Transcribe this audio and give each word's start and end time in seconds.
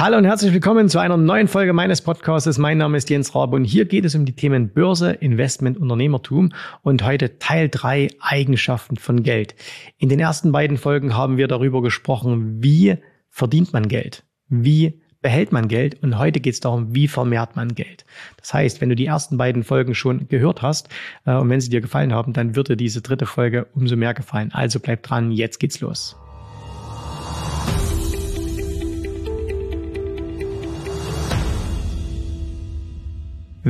Hallo 0.00 0.16
und 0.16 0.26
herzlich 0.26 0.52
willkommen 0.52 0.88
zu 0.88 1.00
einer 1.00 1.16
neuen 1.16 1.48
Folge 1.48 1.72
meines 1.72 2.02
Podcasts. 2.02 2.56
Mein 2.56 2.78
Name 2.78 2.96
ist 2.96 3.10
Jens 3.10 3.34
Rabe 3.34 3.56
und 3.56 3.64
hier 3.64 3.84
geht 3.84 4.04
es 4.04 4.14
um 4.14 4.24
die 4.24 4.32
Themen 4.32 4.68
Börse, 4.72 5.10
Investment, 5.10 5.76
Unternehmertum 5.76 6.52
und 6.82 7.04
heute 7.04 7.40
Teil 7.40 7.68
drei 7.68 8.06
Eigenschaften 8.20 8.96
von 8.96 9.24
Geld. 9.24 9.56
In 9.96 10.08
den 10.08 10.20
ersten 10.20 10.52
beiden 10.52 10.76
Folgen 10.76 11.16
haben 11.16 11.36
wir 11.36 11.48
darüber 11.48 11.82
gesprochen, 11.82 12.62
wie 12.62 12.98
verdient 13.28 13.72
man 13.72 13.88
Geld, 13.88 14.22
wie 14.48 15.02
behält 15.20 15.50
man 15.50 15.66
Geld 15.66 16.00
und 16.00 16.16
heute 16.16 16.38
geht 16.38 16.54
es 16.54 16.60
darum, 16.60 16.94
wie 16.94 17.08
vermehrt 17.08 17.56
man 17.56 17.74
Geld. 17.74 18.04
Das 18.36 18.54
heißt, 18.54 18.80
wenn 18.80 18.90
du 18.90 18.94
die 18.94 19.06
ersten 19.06 19.36
beiden 19.36 19.64
Folgen 19.64 19.96
schon 19.96 20.28
gehört 20.28 20.62
hast 20.62 20.90
äh, 21.26 21.34
und 21.34 21.50
wenn 21.50 21.60
sie 21.60 21.70
dir 21.70 21.80
gefallen 21.80 22.12
haben, 22.12 22.34
dann 22.34 22.54
wird 22.54 22.68
dir 22.68 22.76
diese 22.76 23.02
dritte 23.02 23.26
Folge 23.26 23.66
umso 23.74 23.96
mehr 23.96 24.14
gefallen. 24.14 24.52
Also 24.52 24.78
bleib 24.78 25.02
dran, 25.02 25.32
jetzt 25.32 25.58
geht's 25.58 25.80
los. 25.80 26.16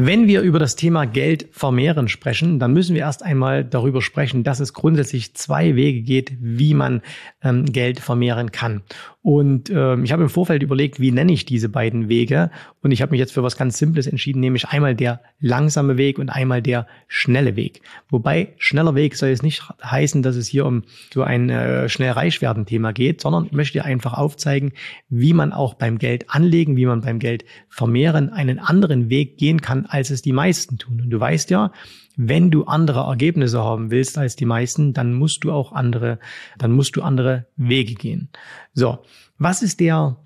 Wenn 0.01 0.29
wir 0.29 0.43
über 0.43 0.61
das 0.61 0.77
Thema 0.77 1.07
Geld 1.07 1.49
vermehren 1.51 2.07
sprechen, 2.07 2.61
dann 2.61 2.73
müssen 2.73 2.95
wir 2.95 3.01
erst 3.01 3.25
einmal 3.25 3.65
darüber 3.65 4.01
sprechen, 4.01 4.45
dass 4.45 4.61
es 4.61 4.73
grundsätzlich 4.73 5.35
zwei 5.35 5.75
Wege 5.75 6.03
geht, 6.03 6.37
wie 6.41 6.73
man 6.73 7.03
ähm, 7.43 7.65
Geld 7.65 7.99
vermehren 7.99 8.53
kann. 8.53 8.83
Und 9.23 9.69
ähm, 9.69 10.05
ich 10.05 10.13
habe 10.13 10.23
im 10.23 10.31
Vorfeld 10.31 10.63
überlegt, 10.63 11.01
wie 11.01 11.11
nenne 11.11 11.33
ich 11.33 11.45
diese 11.45 11.69
beiden 11.69 12.09
Wege. 12.09 12.51
Und 12.81 12.93
ich 12.93 13.03
habe 13.03 13.11
mich 13.11 13.19
jetzt 13.19 13.33
für 13.33 13.43
was 13.43 13.57
ganz 13.57 13.77
Simples 13.77 14.07
entschieden, 14.07 14.41
nämlich 14.41 14.69
einmal 14.69 14.95
der 14.95 15.21
langsame 15.41 15.99
Weg 15.99 16.19
und 16.19 16.31
einmal 16.31 16.63
der 16.63 16.87
schnelle 17.09 17.57
Weg. 17.57 17.83
Wobei 18.09 18.55
schneller 18.57 18.95
Weg 18.95 19.17
soll 19.17 19.31
es 19.31 19.43
nicht 19.43 19.69
heißen, 19.85 20.23
dass 20.23 20.37
es 20.37 20.47
hier 20.47 20.65
um 20.65 20.85
so 21.13 21.25
ein 21.25 21.51
äh, 21.51 21.89
schnell 21.89 22.13
reich 22.13 22.41
werden 22.41 22.65
Thema 22.65 22.93
geht, 22.93 23.21
sondern 23.21 23.47
ich 23.47 23.53
möchte 23.53 23.85
einfach 23.85 24.15
aufzeigen, 24.15 24.73
wie 25.09 25.35
man 25.35 25.53
auch 25.53 25.75
beim 25.75 25.99
Geld 25.99 26.31
anlegen, 26.31 26.77
wie 26.77 26.87
man 26.87 27.01
beim 27.01 27.19
Geld 27.19 27.45
vermehren 27.69 28.31
einen 28.31 28.59
anderen 28.61 29.11
Weg 29.11 29.37
gehen 29.37 29.61
kann, 29.61 29.85
als 29.89 30.11
es 30.11 30.23
die 30.23 30.33
meisten 30.33 30.79
tun. 30.79 31.01
Und 31.01 31.11
du 31.11 31.19
weißt 31.19 31.51
ja, 31.51 31.73
wenn 32.17 32.51
du 32.51 32.65
andere 32.65 33.01
Ergebnisse 33.01 33.63
haben 33.63 33.91
willst 33.91 34.19
als 34.19 34.37
die 34.37 34.45
meisten, 34.45 34.93
dann 34.93 35.15
musst 35.15 35.45
du 35.45 35.53
auch 35.53 35.73
andere, 35.73 36.19
dann 36.59 36.73
musst 36.73 36.97
du 36.97 37.03
andere 37.03 37.47
Wege 37.57 37.95
gehen. 37.95 38.29
So. 38.75 38.99
Was 39.39 39.63
ist 39.63 39.79
der 39.79 40.17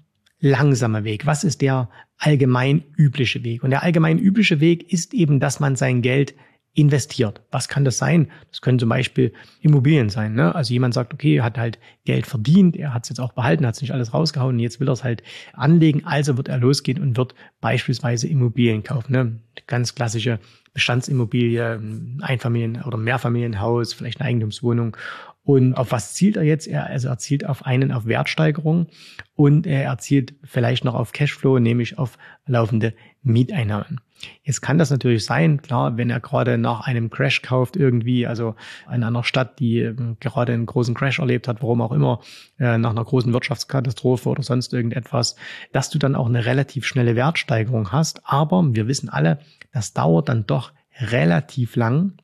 langsame 0.40 1.04
Weg? 1.04 1.26
Was 1.26 1.44
ist 1.44 1.60
der 1.60 1.90
allgemein 2.18 2.82
übliche 2.96 3.44
Weg? 3.44 3.62
Und 3.62 3.70
der 3.70 3.82
allgemein 3.82 4.18
übliche 4.18 4.58
Weg 4.60 4.90
ist 4.90 5.12
eben, 5.12 5.38
dass 5.38 5.60
man 5.60 5.76
sein 5.76 6.00
Geld 6.00 6.34
investiert. 6.74 7.42
Was 7.50 7.68
kann 7.68 7.84
das 7.84 7.98
sein? 7.98 8.28
Das 8.48 8.62
können 8.62 8.78
zum 8.78 8.88
Beispiel 8.88 9.32
Immobilien 9.60 10.08
sein. 10.08 10.34
Ne? 10.34 10.54
Also 10.54 10.72
jemand 10.72 10.94
sagt, 10.94 11.12
okay, 11.12 11.36
er 11.36 11.44
hat 11.44 11.58
halt 11.58 11.78
Geld 12.04 12.26
verdient, 12.26 12.76
er 12.76 12.94
hat 12.94 13.04
es 13.04 13.10
jetzt 13.10 13.18
auch 13.18 13.32
behalten, 13.32 13.66
hat 13.66 13.74
es 13.74 13.82
nicht 13.82 13.92
alles 13.92 14.14
rausgehauen, 14.14 14.58
jetzt 14.58 14.80
will 14.80 14.88
er 14.88 14.94
es 14.94 15.04
halt 15.04 15.22
anlegen, 15.52 16.06
also 16.06 16.38
wird 16.38 16.48
er 16.48 16.56
losgehen 16.56 17.02
und 17.02 17.18
wird 17.18 17.34
beispielsweise 17.60 18.26
Immobilien 18.26 18.82
kaufen. 18.82 19.12
Ne? 19.12 19.38
Ganz 19.72 19.94
klassische 19.94 20.38
Bestandsimmobilie, 20.74 21.80
Einfamilien- 22.20 22.82
oder 22.84 22.98
Mehrfamilienhaus, 22.98 23.94
vielleicht 23.94 24.20
eine 24.20 24.28
Eigentumswohnung. 24.28 24.98
Und 25.44 25.74
auf 25.74 25.90
was 25.90 26.14
zielt 26.14 26.36
er 26.36 26.44
jetzt? 26.44 26.68
Er, 26.68 26.86
also 26.86 27.08
er 27.08 27.18
zielt 27.18 27.44
auf 27.44 27.66
einen 27.66 27.90
auf 27.90 28.06
Wertsteigerung 28.06 28.86
und 29.34 29.66
er 29.66 29.84
erzielt 29.84 30.34
vielleicht 30.44 30.84
noch 30.84 30.94
auf 30.94 31.12
Cashflow, 31.12 31.58
nämlich 31.58 31.98
auf 31.98 32.16
laufende 32.46 32.94
Mieteinnahmen. 33.22 34.00
Jetzt 34.44 34.60
kann 34.60 34.78
das 34.78 34.90
natürlich 34.90 35.24
sein, 35.24 35.60
klar, 35.60 35.96
wenn 35.96 36.10
er 36.10 36.20
gerade 36.20 36.58
nach 36.58 36.86
einem 36.86 37.10
Crash 37.10 37.42
kauft 37.42 37.76
irgendwie, 37.76 38.24
also 38.24 38.54
in 38.92 39.02
einer 39.02 39.24
Stadt, 39.24 39.58
die 39.58 39.80
ähm, 39.80 40.16
gerade 40.20 40.52
einen 40.52 40.66
großen 40.66 40.94
Crash 40.94 41.18
erlebt 41.18 41.48
hat, 41.48 41.60
warum 41.60 41.80
auch 41.80 41.90
immer, 41.90 42.20
äh, 42.60 42.78
nach 42.78 42.90
einer 42.90 43.04
großen 43.04 43.32
Wirtschaftskatastrophe 43.32 44.28
oder 44.28 44.44
sonst 44.44 44.72
irgendetwas, 44.72 45.34
dass 45.72 45.90
du 45.90 45.98
dann 45.98 46.14
auch 46.14 46.26
eine 46.26 46.44
relativ 46.44 46.86
schnelle 46.86 47.16
Wertsteigerung 47.16 47.90
hast. 47.90 48.22
Aber 48.24 48.62
wir 48.74 48.86
wissen 48.86 49.08
alle, 49.08 49.40
das 49.72 49.92
dauert 49.92 50.28
dann 50.28 50.46
doch 50.46 50.72
relativ 51.00 51.74
lang, 51.74 52.14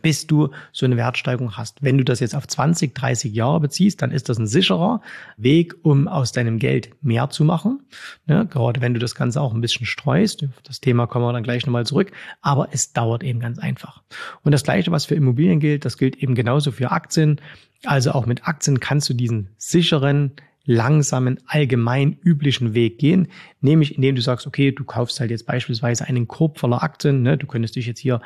bis 0.00 0.26
du 0.26 0.48
so 0.72 0.86
eine 0.86 0.96
Wertsteigerung 0.96 1.56
hast. 1.58 1.82
Wenn 1.82 1.98
du 1.98 2.04
das 2.04 2.20
jetzt 2.20 2.34
auf 2.34 2.48
20, 2.48 2.94
30 2.94 3.34
Jahre 3.34 3.60
beziehst, 3.60 4.00
dann 4.00 4.12
ist 4.12 4.30
das 4.30 4.38
ein 4.38 4.46
sicherer 4.46 5.02
Weg, 5.36 5.74
um 5.82 6.08
aus 6.08 6.32
deinem 6.32 6.58
Geld 6.58 6.90
mehr 7.02 7.28
zu 7.28 7.44
machen. 7.44 7.82
Ja, 8.26 8.44
gerade 8.44 8.80
wenn 8.80 8.94
du 8.94 9.00
das 9.00 9.14
Ganze 9.14 9.42
auch 9.42 9.52
ein 9.52 9.60
bisschen 9.60 9.84
streust. 9.84 10.46
Das 10.62 10.80
Thema 10.80 11.06
kommen 11.06 11.26
wir 11.26 11.32
dann 11.34 11.42
gleich 11.42 11.66
nochmal 11.66 11.84
zurück. 11.84 12.12
Aber 12.40 12.68
es 12.72 12.94
dauert 12.94 13.22
eben 13.22 13.40
ganz 13.40 13.58
einfach. 13.58 14.02
Und 14.42 14.52
das 14.52 14.64
Gleiche, 14.64 14.90
was 14.90 15.04
für 15.04 15.16
Immobilien 15.16 15.60
gilt, 15.60 15.84
das 15.84 15.98
gilt 15.98 16.16
eben 16.16 16.34
genauso 16.34 16.72
für 16.72 16.90
Aktien. 16.90 17.40
Also 17.84 18.12
auch 18.12 18.24
mit 18.24 18.48
Aktien 18.48 18.80
kannst 18.80 19.10
du 19.10 19.14
diesen 19.14 19.50
sicheren, 19.58 20.32
langsamen, 20.64 21.40
allgemein 21.46 22.16
üblichen 22.22 22.72
Weg 22.72 22.98
gehen, 22.98 23.28
nämlich 23.60 23.96
indem 23.96 24.14
du 24.16 24.22
sagst, 24.22 24.46
okay, 24.46 24.72
du 24.72 24.84
kaufst 24.84 25.20
halt 25.20 25.30
jetzt 25.30 25.44
beispielsweise 25.46 26.06
einen 26.06 26.26
Korb 26.26 26.58
voller 26.58 26.82
Aktien, 26.82 27.20
ne? 27.20 27.36
du 27.36 27.46
könntest 27.46 27.76
dich 27.76 27.86
jetzt 27.86 28.00
hier 28.00 28.22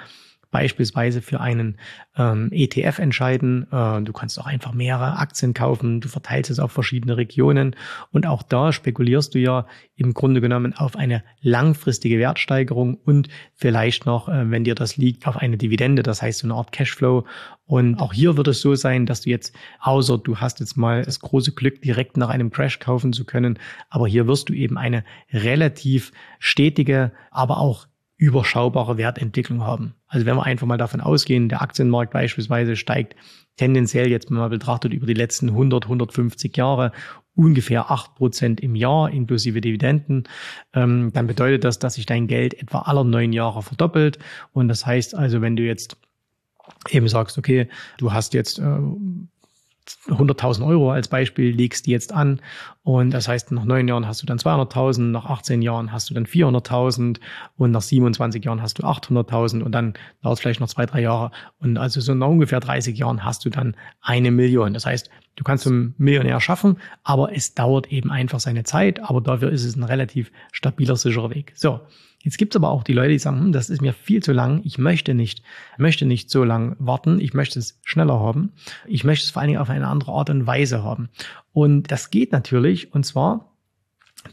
beispielsweise 0.51 1.21
für 1.21 1.41
einen 1.41 1.79
ähm, 2.17 2.49
ETF 2.53 2.99
entscheiden. 2.99 3.67
Äh, 3.71 4.03
du 4.03 4.13
kannst 4.13 4.41
auch 4.41 4.47
einfach 4.47 4.73
mehrere 4.73 5.19
Aktien 5.19 5.53
kaufen, 5.55 6.01
du 6.01 6.09
verteilst 6.09 6.51
es 6.51 6.59
auf 6.59 6.73
verschiedene 6.73 7.17
Regionen 7.17 7.77
und 8.13 8.27
auch 8.27 8.43
da 8.43 8.73
spekulierst 8.73 9.35
du 9.35 9.39
ja 9.39 9.67
im 9.95 10.15
Grunde 10.15 10.41
genommen 10.41 10.75
auf 10.75 10.97
eine 10.97 11.23
langfristige 11.41 12.19
Wertsteigerung 12.19 12.95
und 12.95 13.29
vielleicht 13.55 14.07
noch, 14.07 14.29
äh, 14.29 14.51
wenn 14.51 14.65
dir 14.65 14.75
das 14.75 14.97
liegt, 14.97 15.27
auf 15.27 15.37
eine 15.37 15.59
Dividende, 15.59 16.03
das 16.03 16.23
heißt 16.23 16.41
so 16.41 16.47
eine 16.47 16.55
Art 16.55 16.73
Cashflow. 16.73 17.25
Und 17.67 17.97
auch 18.01 18.15
hier 18.15 18.39
wird 18.39 18.49
es 18.49 18.63
so 18.63 18.75
sein, 18.75 19.05
dass 19.05 19.23
du 19.23 19.31
jetzt, 19.31 19.55
außer 19.81 20.17
du 20.17 20.39
hast 20.39 20.61
jetzt 20.61 20.79
mal 20.79 21.03
das 21.03 21.21
große 21.21 21.53
Glück, 21.53 21.83
direkt 21.83 22.17
nach 22.17 22.31
einem 22.31 22.51
Crash 22.51 22.79
kaufen 22.79 23.13
zu 23.13 23.27
können, 23.27 23.59
aber 23.91 24.09
hier 24.09 24.27
wirst 24.27 24.49
du 24.49 24.55
eben 24.55 24.79
eine 24.79 25.05
relativ 25.31 26.13
stetige, 26.39 27.13
aber 27.31 27.59
auch 27.59 27.87
überschaubare 28.19 28.99
Wertentwicklung 28.99 29.63
haben. 29.63 29.95
Also 30.09 30.27
wenn 30.27 30.37
wir 30.37 30.45
einfach 30.45 30.67
mal 30.67 30.77
davon 30.77 31.01
ausgehen, 31.01 31.49
der 31.49 31.63
Aktienmarkt 31.63 32.13
beispielsweise 32.13 32.77
steigt 32.77 33.15
tendenziell 33.57 34.09
jetzt 34.11 34.31
mal 34.31 34.51
betrachtet 34.51 34.93
über 34.93 35.07
die 35.07 35.15
letzten 35.15 35.49
100, 35.51 35.85
150 35.85 36.57
Jahre 36.57 36.93
ungefähr 37.35 37.91
acht 37.91 38.17
Prozent 38.17 38.61
im 38.61 38.75
Jahr 38.75 39.11
inklusive 39.11 39.61
Dividenden, 39.61 40.25
ähm, 40.75 41.13
dann 41.15 41.29
bedeutet 41.29 41.63
das, 41.63 41.79
dass 41.79 41.95
sich 41.95 42.05
dein 42.05 42.27
Geld 42.27 42.55
etwa 42.55 42.81
alle 42.81 43.05
neun 43.05 43.33
Jahre 43.33 43.63
verdoppelt. 43.63 44.19
Und 44.53 44.67
das 44.67 44.85
heißt 44.85 45.15
also, 45.15 45.41
wenn 45.41 45.55
du 45.55 45.63
jetzt 45.63 45.97
eben 46.91 47.07
sagst, 47.07 47.39
okay, 47.39 47.69
du 47.99 48.13
hast 48.13 48.35
jetzt 48.35 48.59
äh, 48.59 48.79
100.000 50.09 50.67
Euro 50.67 50.93
als 50.93 51.09
Beispiel 51.09 51.55
legst 51.55 51.87
die 51.87 51.91
jetzt 51.91 52.13
an 52.13 52.41
und 52.83 53.11
das 53.11 53.29
heißt, 53.29 53.53
nach 53.53 53.65
neun 53.65 53.89
Jahren 53.89 54.07
hast 54.07 54.23
du 54.23 54.27
dann 54.27 54.39
200.000, 54.39 55.11
nach 55.11 55.27
18 55.27 55.63
Jahren 55.63 55.93
hast 55.93 56.11
du 56.11 56.15
dann 56.15 56.27
400.000 56.27 57.19
und 57.57 57.71
nach 57.71 57.83
27 57.83 58.45
Jahren 58.45 58.63
hast 58.63 58.79
du 58.79 58.85
800.000 58.85 59.63
und 59.63 59.73
dann 59.73 59.95
dauert 60.23 60.35
es 60.35 60.41
vielleicht 60.41 60.61
noch 60.61 60.69
zwei, 60.69 60.87
drei 60.87 61.03
Jahre 61.03 61.31
und 61.59 61.77
also 61.77 62.01
so 62.01 62.15
nach 62.15 62.29
ungefähr 62.29 62.61
30 62.61 62.99
Jahren 62.99 63.25
hast 63.25 63.45
du 63.45 63.51
dann 63.51 63.77
eine 64.01 64.31
Million. 64.31 64.75
Das 64.75 64.87
heißt, 64.87 65.11
du 65.37 65.45
kannst 65.45 65.67
einen 65.67 65.95
Millionär 65.99 66.41
schaffen, 66.41 66.79
aber 67.05 67.35
es 67.35 67.55
dauert 67.55 67.93
eben 67.93 68.11
einfach 68.11 68.41
seine 68.41 68.65
Zeit, 68.65 69.01
aber 69.01 69.21
dafür 69.21 69.51
ist 69.51 69.65
es 69.65 69.77
ein 69.77 69.85
relativ 69.85 70.33
stabiler, 70.53 70.97
sicherer 70.97 71.31
Weg. 71.31 71.53
So. 71.55 71.81
Jetzt 72.21 72.39
gibt 72.39 72.55
es 72.55 72.57
aber 72.57 72.71
auch 72.71 72.83
die 72.83 72.93
Leute, 72.93 73.11
die 73.11 73.19
sagen, 73.19 73.41
hm, 73.41 73.53
das 73.53 73.71
ist 73.71 73.81
mir 73.81 73.93
viel 73.93 74.23
zu 74.23 74.33
lang, 74.33 74.61
ich 74.65 74.79
möchte 74.79 75.15
nicht, 75.15 75.43
möchte 75.77 76.05
nicht 76.05 76.31
so 76.31 76.45
lang 76.45 76.77
warten, 76.79 77.21
ich 77.21 77.33
möchte 77.33 77.59
es 77.59 77.79
schneller 77.85 78.19
haben, 78.19 78.53
ich 78.87 79.05
möchte 79.05 79.25
es 79.25 79.31
vor 79.31 79.41
allen 79.41 79.49
Dingen 79.49 79.61
auf 79.61 79.71
eine 79.71 79.87
andere 79.87 80.13
Art 80.13 80.31
und 80.31 80.47
Weise 80.47 80.83
haben. 80.83 81.09
Und 81.53 81.91
das 81.91 82.11
geht 82.11 82.33
natürlich, 82.33 82.93
und 82.93 83.05
zwar 83.05 83.53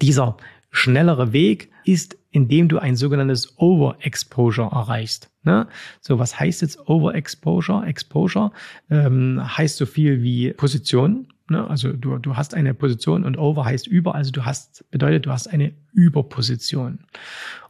dieser 0.02 0.38
schnellere 0.72 1.32
Weg 1.32 1.72
ist, 1.86 2.18
indem 2.32 2.68
du 2.68 2.80
ein 2.80 2.96
sogenanntes 2.96 3.58
Overexposure 3.58 4.70
erreichst. 4.72 5.30
Ne? 5.44 5.68
So, 6.02 6.20
was 6.20 6.38
heißt 6.40 6.62
jetzt 6.64 6.90
Overexposure? 6.90 7.86
Exposure 7.86 8.52
ähm, 8.90 9.42
heißt 9.58 9.78
so 9.78 9.86
viel 9.86 10.22
wie 10.22 10.52
Position. 10.52 11.28
Ne? 11.50 11.68
Also 11.70 11.94
du, 11.94 12.18
du 12.18 12.36
hast 12.36 12.54
eine 12.54 12.74
Position 12.74 13.24
und 13.24 13.38
Over 13.38 13.66
heißt 13.66 13.88
über, 13.88 14.16
also 14.16 14.32
du 14.32 14.46
hast, 14.46 14.90
bedeutet, 14.92 15.26
du 15.26 15.32
hast 15.32 15.48
eine 15.48 15.74
Überposition. 15.94 17.06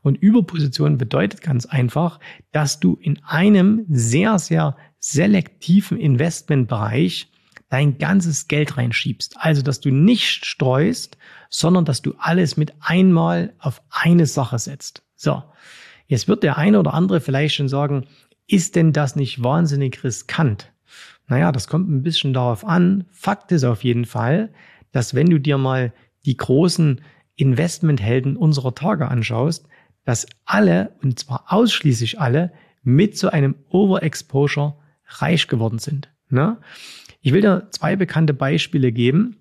Und 0.02 0.16
Überposition 0.16 0.98
bedeutet 0.98 1.42
ganz 1.42 1.66
einfach, 1.66 2.20
dass 2.52 2.80
du 2.80 2.98
in 3.02 3.22
einem 3.24 3.86
sehr, 3.90 4.40
sehr 4.40 4.78
selektiven 5.00 6.00
Investmentbereich 6.00 7.32
dein 7.70 7.98
ganzes 7.98 8.48
Geld 8.48 8.78
reinschiebst. 8.78 9.36
Also, 9.38 9.62
dass 9.62 9.82
du 9.82 9.90
nicht 9.90 10.46
streust, 10.46 11.18
sondern 11.50 11.84
dass 11.86 12.02
du 12.02 12.14
alles 12.18 12.58
mit 12.58 12.74
einmal 12.80 13.54
auf 13.60 13.82
eine 13.90 14.26
Sache 14.26 14.60
setzt. 14.60 15.04
So. 15.16 15.44
Jetzt 16.08 16.28
wird 16.28 16.44
der 16.44 16.58
eine 16.58 16.80
oder 16.80 16.94
andere 16.94 17.20
vielleicht 17.20 17.56
schon 17.56 17.68
sagen, 17.68 18.06
ist 18.48 18.76
denn 18.76 18.94
das 18.94 19.16
nicht 19.16 19.44
wahnsinnig 19.44 20.04
riskant? 20.04 20.72
Naja, 21.28 21.52
das 21.52 21.68
kommt 21.68 21.90
ein 21.90 22.04
bisschen 22.04 22.34
darauf 22.34 22.66
an. 22.66 23.06
Fakt 23.12 23.52
ist 23.52 23.64
auf 23.64 23.84
jeden 23.84 24.06
Fall, 24.06 24.54
dass 24.92 25.16
wenn 25.16 25.30
du 25.30 25.40
dir 25.40 25.58
mal 25.58 25.94
die 26.26 26.38
großen 26.38 27.02
Investmenthelden 27.36 28.38
unserer 28.38 28.76
Tage 28.76 29.08
anschaust, 29.08 29.68
dass 30.06 30.28
alle, 30.46 30.96
und 31.02 31.20
zwar 31.20 31.46
ausschließlich 31.48 32.20
alle, 32.20 32.52
mit 32.84 33.18
so 33.18 33.30
einem 33.30 33.56
Overexposure 33.70 34.78
reich 35.08 35.48
geworden 35.48 35.80
sind. 35.80 36.10
Ne? 36.30 36.58
Ich 37.22 37.34
will 37.34 37.42
dir 37.42 37.68
zwei 37.72 37.96
bekannte 37.96 38.34
Beispiele 38.34 38.92
geben. 38.92 39.38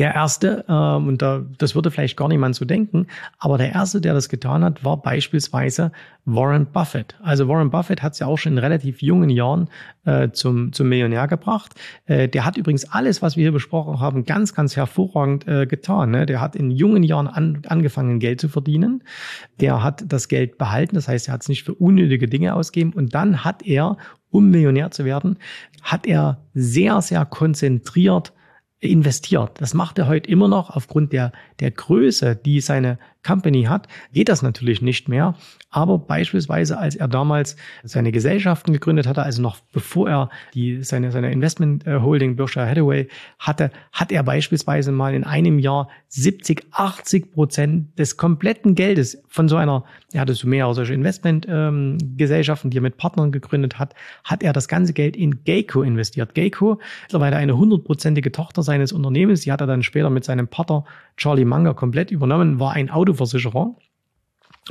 Der 0.00 0.14
erste, 0.14 0.64
ähm, 0.66 1.08
und 1.08 1.20
da, 1.20 1.44
das 1.58 1.74
würde 1.74 1.90
vielleicht 1.90 2.16
gar 2.16 2.28
niemand 2.28 2.56
so 2.56 2.64
denken, 2.64 3.06
aber 3.38 3.58
der 3.58 3.72
erste, 3.72 4.00
der 4.00 4.14
das 4.14 4.30
getan 4.30 4.64
hat, 4.64 4.82
war 4.82 4.96
beispielsweise 5.02 5.92
Warren 6.24 6.64
Buffett. 6.72 7.16
Also 7.22 7.48
Warren 7.48 7.68
Buffett 7.68 8.02
hat 8.02 8.14
es 8.14 8.18
ja 8.18 8.26
auch 8.26 8.38
schon 8.38 8.52
in 8.52 8.58
relativ 8.58 9.02
jungen 9.02 9.28
Jahren 9.28 9.68
äh, 10.06 10.30
zum, 10.30 10.72
zum 10.72 10.88
Millionär 10.88 11.28
gebracht. 11.28 11.74
Äh, 12.06 12.30
der 12.30 12.46
hat 12.46 12.56
übrigens 12.56 12.90
alles, 12.90 13.20
was 13.20 13.36
wir 13.36 13.42
hier 13.42 13.52
besprochen 13.52 14.00
haben, 14.00 14.24
ganz, 14.24 14.54
ganz 14.54 14.74
hervorragend 14.74 15.46
äh, 15.46 15.66
getan. 15.66 16.12
Ne? 16.12 16.24
Der 16.24 16.40
hat 16.40 16.56
in 16.56 16.70
jungen 16.70 17.02
Jahren 17.02 17.26
an, 17.26 17.60
angefangen, 17.68 18.20
Geld 18.20 18.40
zu 18.40 18.48
verdienen. 18.48 19.04
Der 19.60 19.82
hat 19.82 20.04
das 20.10 20.28
Geld 20.28 20.56
behalten, 20.56 20.94
das 20.94 21.08
heißt, 21.08 21.28
er 21.28 21.34
hat 21.34 21.42
es 21.42 21.50
nicht 21.50 21.64
für 21.64 21.74
unnötige 21.74 22.26
Dinge 22.26 22.54
ausgegeben. 22.54 22.94
Und 22.94 23.14
dann 23.14 23.44
hat 23.44 23.66
er, 23.66 23.98
um 24.30 24.48
Millionär 24.48 24.92
zu 24.92 25.04
werden, 25.04 25.36
hat 25.82 26.06
er 26.06 26.38
sehr, 26.54 27.02
sehr 27.02 27.26
konzentriert 27.26 28.32
investiert. 28.80 29.60
Das 29.60 29.74
macht 29.74 29.98
er 29.98 30.08
heute 30.08 30.30
immer 30.30 30.48
noch 30.48 30.70
aufgrund 30.70 31.12
der, 31.12 31.32
der 31.60 31.70
Größe, 31.70 32.34
die 32.34 32.60
seine 32.60 32.98
Company 33.22 33.64
hat, 33.64 33.88
geht 34.12 34.28
das 34.28 34.42
natürlich 34.42 34.82
nicht 34.82 35.08
mehr. 35.08 35.34
Aber 35.70 35.98
beispielsweise, 35.98 36.78
als 36.78 36.96
er 36.96 37.06
damals 37.06 37.56
seine 37.84 38.10
Gesellschaften 38.12 38.72
gegründet 38.72 39.06
hatte, 39.06 39.22
also 39.22 39.40
noch 39.40 39.60
bevor 39.72 40.08
er 40.08 40.30
die, 40.54 40.82
seine, 40.82 41.12
seine 41.12 41.30
Investment 41.30 41.86
Holding 41.86 42.36
Berkshire 42.36 42.68
Hathaway 42.68 43.08
hatte, 43.38 43.70
hat 43.92 44.10
er 44.10 44.22
beispielsweise 44.22 44.90
mal 44.90 45.14
in 45.14 45.24
einem 45.24 45.58
Jahr 45.58 45.88
70, 46.08 46.66
80 46.72 47.32
Prozent 47.32 47.98
des 47.98 48.16
kompletten 48.16 48.74
Geldes 48.74 49.22
von 49.28 49.48
so 49.48 49.56
einer, 49.56 49.84
er 50.12 50.22
hatte 50.22 50.34
so 50.34 50.48
mehrere 50.48 50.74
solche 50.74 50.92
Investmentgesellschaften, 50.92 52.68
ähm, 52.68 52.70
die 52.70 52.78
er 52.78 52.82
mit 52.82 52.96
Partnern 52.96 53.30
gegründet 53.30 53.78
hat, 53.78 53.94
hat 54.24 54.42
er 54.42 54.52
das 54.52 54.66
ganze 54.66 54.92
Geld 54.92 55.16
in 55.16 55.44
Geico 55.44 55.82
investiert. 55.82 56.34
Geico, 56.34 56.80
mittlerweile 57.02 57.36
eine 57.36 57.56
hundertprozentige 57.56 58.32
Tochter 58.32 58.64
seines 58.64 58.92
Unternehmens, 58.92 59.42
die 59.42 59.52
hat 59.52 59.60
er 59.60 59.68
dann 59.68 59.84
später 59.84 60.10
mit 60.10 60.24
seinem 60.24 60.48
Partner 60.48 60.84
Charlie 61.16 61.44
Munger 61.44 61.74
komplett 61.74 62.10
übernommen, 62.10 62.58
war 62.58 62.72
ein 62.72 62.90
Autoversicherer. 63.10 63.74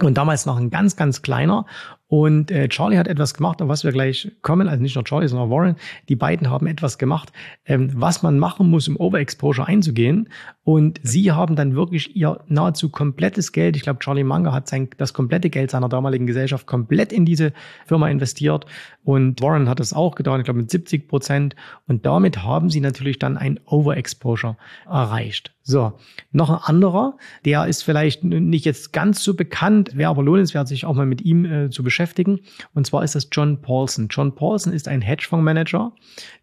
Und 0.01 0.17
damals 0.17 0.45
noch 0.45 0.57
ein 0.57 0.69
ganz, 0.69 0.95
ganz 0.95 1.21
kleiner. 1.21 1.65
Und 2.09 2.49
äh, 2.49 2.67
Charlie 2.69 2.97
hat 2.97 3.07
etwas 3.07 3.35
gemacht, 3.35 3.61
auf 3.61 3.67
was 3.67 3.83
wir 3.83 3.91
gleich 3.91 4.31
kommen. 4.41 4.67
Also 4.67 4.81
nicht 4.81 4.95
nur 4.95 5.05
Charlie, 5.05 5.27
sondern 5.27 5.51
Warren. 5.51 5.75
Die 6.09 6.15
beiden 6.15 6.49
haben 6.49 6.65
etwas 6.65 6.97
gemacht, 6.97 7.31
ähm, 7.65 7.91
was 7.93 8.23
man 8.23 8.39
machen 8.39 8.67
muss, 8.67 8.87
um 8.87 8.97
Overexposure 8.97 9.67
einzugehen. 9.67 10.27
Und 10.63 10.99
sie 11.03 11.31
haben 11.31 11.55
dann 11.55 11.75
wirklich 11.75 12.15
ihr 12.15 12.39
nahezu 12.47 12.89
komplettes 12.89 13.51
Geld, 13.51 13.75
ich 13.75 13.83
glaube, 13.83 13.99
Charlie 13.99 14.23
Munger 14.23 14.53
hat 14.53 14.67
sein, 14.67 14.89
das 14.97 15.13
komplette 15.13 15.51
Geld 15.51 15.69
seiner 15.69 15.87
damaligen 15.87 16.25
Gesellschaft 16.25 16.65
komplett 16.65 17.13
in 17.13 17.25
diese 17.25 17.53
Firma 17.85 18.09
investiert. 18.09 18.65
Und 19.03 19.39
Warren 19.43 19.69
hat 19.69 19.79
das 19.79 19.93
auch 19.93 20.15
getan, 20.15 20.39
ich 20.39 20.45
glaube, 20.45 20.61
mit 20.61 20.71
70 20.71 21.07
Prozent. 21.07 21.55
Und 21.87 22.07
damit 22.07 22.41
haben 22.43 22.71
sie 22.71 22.81
natürlich 22.81 23.19
dann 23.19 23.37
ein 23.37 23.59
Overexposure 23.65 24.57
erreicht. 24.87 25.53
So, 25.61 25.93
noch 26.31 26.49
ein 26.49 26.57
anderer, 26.63 27.17
der 27.45 27.67
ist 27.67 27.83
vielleicht 27.83 28.23
nicht 28.23 28.65
jetzt 28.65 28.91
ganz 28.91 29.23
so 29.23 29.35
bekannt, 29.35 29.95
wäre 29.95 30.09
aber 30.09 30.23
lohnenswert, 30.23 30.67
sich 30.67 30.85
auch 30.85 30.95
mal 30.95 31.05
mit 31.05 31.21
ihm 31.21 31.45
äh, 31.45 31.69
zu 31.69 31.83
beschäftigen 31.83 31.98
beschäftigen. 31.99 32.39
Und 32.73 32.87
zwar 32.87 33.03
ist 33.03 33.15
das 33.15 33.27
John 33.31 33.61
Paulson. 33.61 34.07
John 34.09 34.33
Paulson 34.33 34.71
ist 34.71 34.87
ein 34.87 35.01
Hedgefondsmanager, 35.01 35.91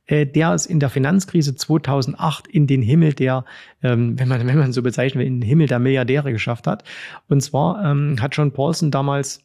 äh, 0.07 0.27
der 0.27 0.53
es 0.53 0.67
in 0.67 0.81
der 0.81 0.91
Finanzkrise 0.91 1.55
2008 1.55 2.47
in 2.47 2.67
den 2.67 2.83
Himmel 2.83 3.15
der, 3.15 3.45
ähm, 3.83 4.19
wenn 4.19 4.29
man 4.29 4.37
wenn 4.47 4.59
man 4.59 4.73
so 4.73 4.83
bezeichnen 4.83 5.21
will, 5.21 5.27
in 5.27 5.41
den 5.41 5.49
Himmel 5.49 5.67
der 5.67 5.79
Milliardäre 5.79 6.33
geschafft 6.33 6.67
hat. 6.67 6.85
Und 7.29 7.41
zwar 7.41 7.83
ähm, 7.85 8.17
hat 8.21 8.37
John 8.37 8.53
Paulson 8.53 8.91
damals 8.91 9.41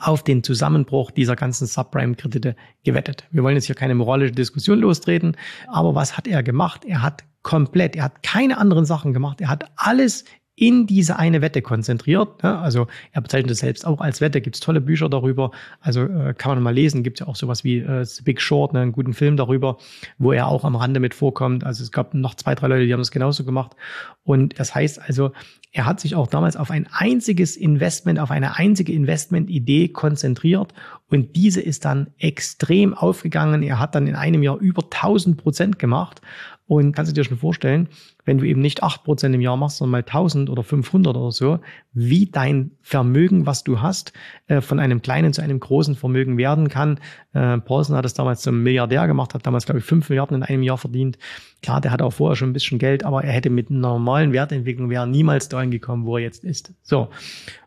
auf 0.00 0.22
den 0.22 0.42
Zusammenbruch 0.42 1.12
dieser 1.12 1.36
ganzen 1.36 1.66
Subprime-Kredite 1.66 2.56
gewettet. 2.84 3.24
Wir 3.30 3.42
wollen 3.44 3.54
jetzt 3.54 3.66
hier 3.66 3.76
keine 3.76 3.94
moralische 3.94 4.32
Diskussion 4.32 4.80
lostreten, 4.80 5.36
aber 5.68 5.94
was 5.94 6.16
hat 6.16 6.26
er 6.26 6.42
gemacht? 6.42 6.84
Er 6.84 7.00
hat 7.00 7.22
komplett, 7.42 7.94
er 7.94 8.04
hat 8.04 8.22
keine 8.24 8.58
anderen 8.58 8.86
Sachen 8.86 9.12
gemacht. 9.12 9.40
Er 9.40 9.48
hat 9.48 9.70
alles 9.76 10.24
in 10.56 10.86
diese 10.86 11.18
eine 11.18 11.42
Wette 11.42 11.62
konzentriert. 11.62 12.42
Ne? 12.42 12.58
Also 12.58 12.86
er 13.12 13.22
bezeichnet 13.22 13.50
es 13.50 13.58
selbst 13.58 13.84
auch 13.84 14.00
als 14.00 14.20
Wette, 14.20 14.40
gibt 14.40 14.56
es 14.56 14.60
tolle 14.60 14.80
Bücher 14.80 15.08
darüber. 15.08 15.50
Also 15.80 16.02
äh, 16.02 16.34
kann 16.34 16.54
man 16.54 16.62
mal 16.62 16.74
lesen, 16.74 17.02
gibt 17.02 17.20
es 17.20 17.26
ja 17.26 17.30
auch 17.30 17.36
sowas 17.36 17.64
wie 17.64 17.78
äh, 17.78 18.04
The 18.04 18.22
Big 18.22 18.40
Short, 18.40 18.72
ne? 18.72 18.80
einen 18.80 18.92
guten 18.92 19.14
Film 19.14 19.36
darüber, 19.36 19.78
wo 20.18 20.30
er 20.30 20.46
auch 20.46 20.64
am 20.64 20.76
Rande 20.76 21.00
mit 21.00 21.12
vorkommt. 21.12 21.64
Also 21.64 21.82
es 21.82 21.90
gab 21.90 22.14
noch 22.14 22.36
zwei, 22.36 22.54
drei 22.54 22.68
Leute, 22.68 22.86
die 22.86 22.92
haben 22.92 23.00
das 23.00 23.10
genauso 23.10 23.44
gemacht. 23.44 23.74
Und 24.22 24.58
das 24.58 24.74
heißt 24.74 25.00
also, 25.02 25.32
er 25.72 25.86
hat 25.86 25.98
sich 25.98 26.14
auch 26.14 26.28
damals 26.28 26.56
auf 26.56 26.70
ein 26.70 26.86
einziges 26.92 27.56
Investment, 27.56 28.20
auf 28.20 28.30
eine 28.30 28.56
einzige 28.56 28.92
Investmentidee 28.92 29.88
konzentriert 29.88 30.72
und 31.08 31.34
diese 31.34 31.60
ist 31.60 31.84
dann 31.84 32.08
extrem 32.18 32.94
aufgegangen. 32.94 33.64
Er 33.64 33.80
hat 33.80 33.94
dann 33.96 34.06
in 34.06 34.14
einem 34.14 34.42
Jahr 34.44 34.58
über 34.58 34.84
1000 34.84 35.36
Prozent 35.36 35.78
gemacht 35.80 36.20
und 36.66 36.92
kannst 36.96 37.10
du 37.10 37.14
dir 37.14 37.24
schon 37.24 37.36
vorstellen, 37.36 37.88
wenn 38.24 38.38
du 38.38 38.46
eben 38.46 38.62
nicht 38.62 38.82
acht 38.82 39.04
Prozent 39.04 39.34
im 39.34 39.42
Jahr 39.42 39.56
machst, 39.56 39.76
sondern 39.76 39.90
mal 39.92 39.98
1000 39.98 40.48
oder 40.48 40.62
500 40.62 41.14
oder 41.14 41.30
so, 41.30 41.58
wie 41.92 42.26
dein 42.26 42.70
Vermögen, 42.80 43.44
was 43.44 43.64
du 43.64 43.82
hast, 43.82 44.14
äh, 44.46 44.62
von 44.62 44.80
einem 44.80 45.02
kleinen 45.02 45.34
zu 45.34 45.42
einem 45.42 45.60
großen 45.60 45.94
Vermögen 45.94 46.38
werden 46.38 46.68
kann. 46.68 47.00
Äh, 47.34 47.58
Paulson 47.58 47.96
hat 47.96 48.06
das 48.06 48.14
damals 48.14 48.40
zum 48.40 48.62
Milliardär 48.62 49.06
gemacht, 49.06 49.34
hat 49.34 49.46
damals, 49.46 49.66
glaube 49.66 49.80
ich, 49.80 49.84
5 49.84 50.08
Milliarden 50.08 50.38
in 50.38 50.42
einem 50.42 50.62
Jahr 50.62 50.78
verdient. 50.78 51.18
Klar, 51.62 51.82
der 51.82 51.90
hatte 51.90 52.04
auch 52.04 52.14
vorher 52.14 52.36
schon 52.36 52.50
ein 52.50 52.54
bisschen 52.54 52.78
Geld, 52.78 53.04
aber 53.04 53.24
er 53.24 53.32
hätte 53.32 53.50
mit 53.50 53.70
einer 53.70 53.80
normalen 53.80 54.32
Wertentwicklung 54.32 54.88
wäre 54.88 55.06
niemals 55.06 55.48
dahin 55.50 55.70
gekommen, 55.70 56.06
wo 56.06 56.16
er 56.16 56.22
jetzt 56.22 56.44
ist. 56.44 56.72
So. 56.82 57.08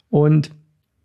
Und 0.09 0.51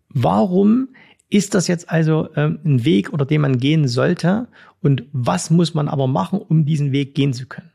warum 0.09 0.89
ist 1.29 1.53
das 1.53 1.67
jetzt 1.67 1.89
also 1.91 2.29
ähm, 2.35 2.59
ein 2.63 2.85
Weg, 2.85 3.13
oder 3.13 3.25
den 3.25 3.41
man 3.41 3.59
gehen 3.59 3.87
sollte? 3.87 4.47
Und 4.81 5.03
was 5.11 5.49
muss 5.49 5.73
man 5.73 5.87
aber 5.87 6.07
machen, 6.07 6.39
um 6.39 6.65
diesen 6.65 6.91
Weg 6.91 7.15
gehen 7.15 7.33
zu 7.33 7.47
können? 7.47 7.72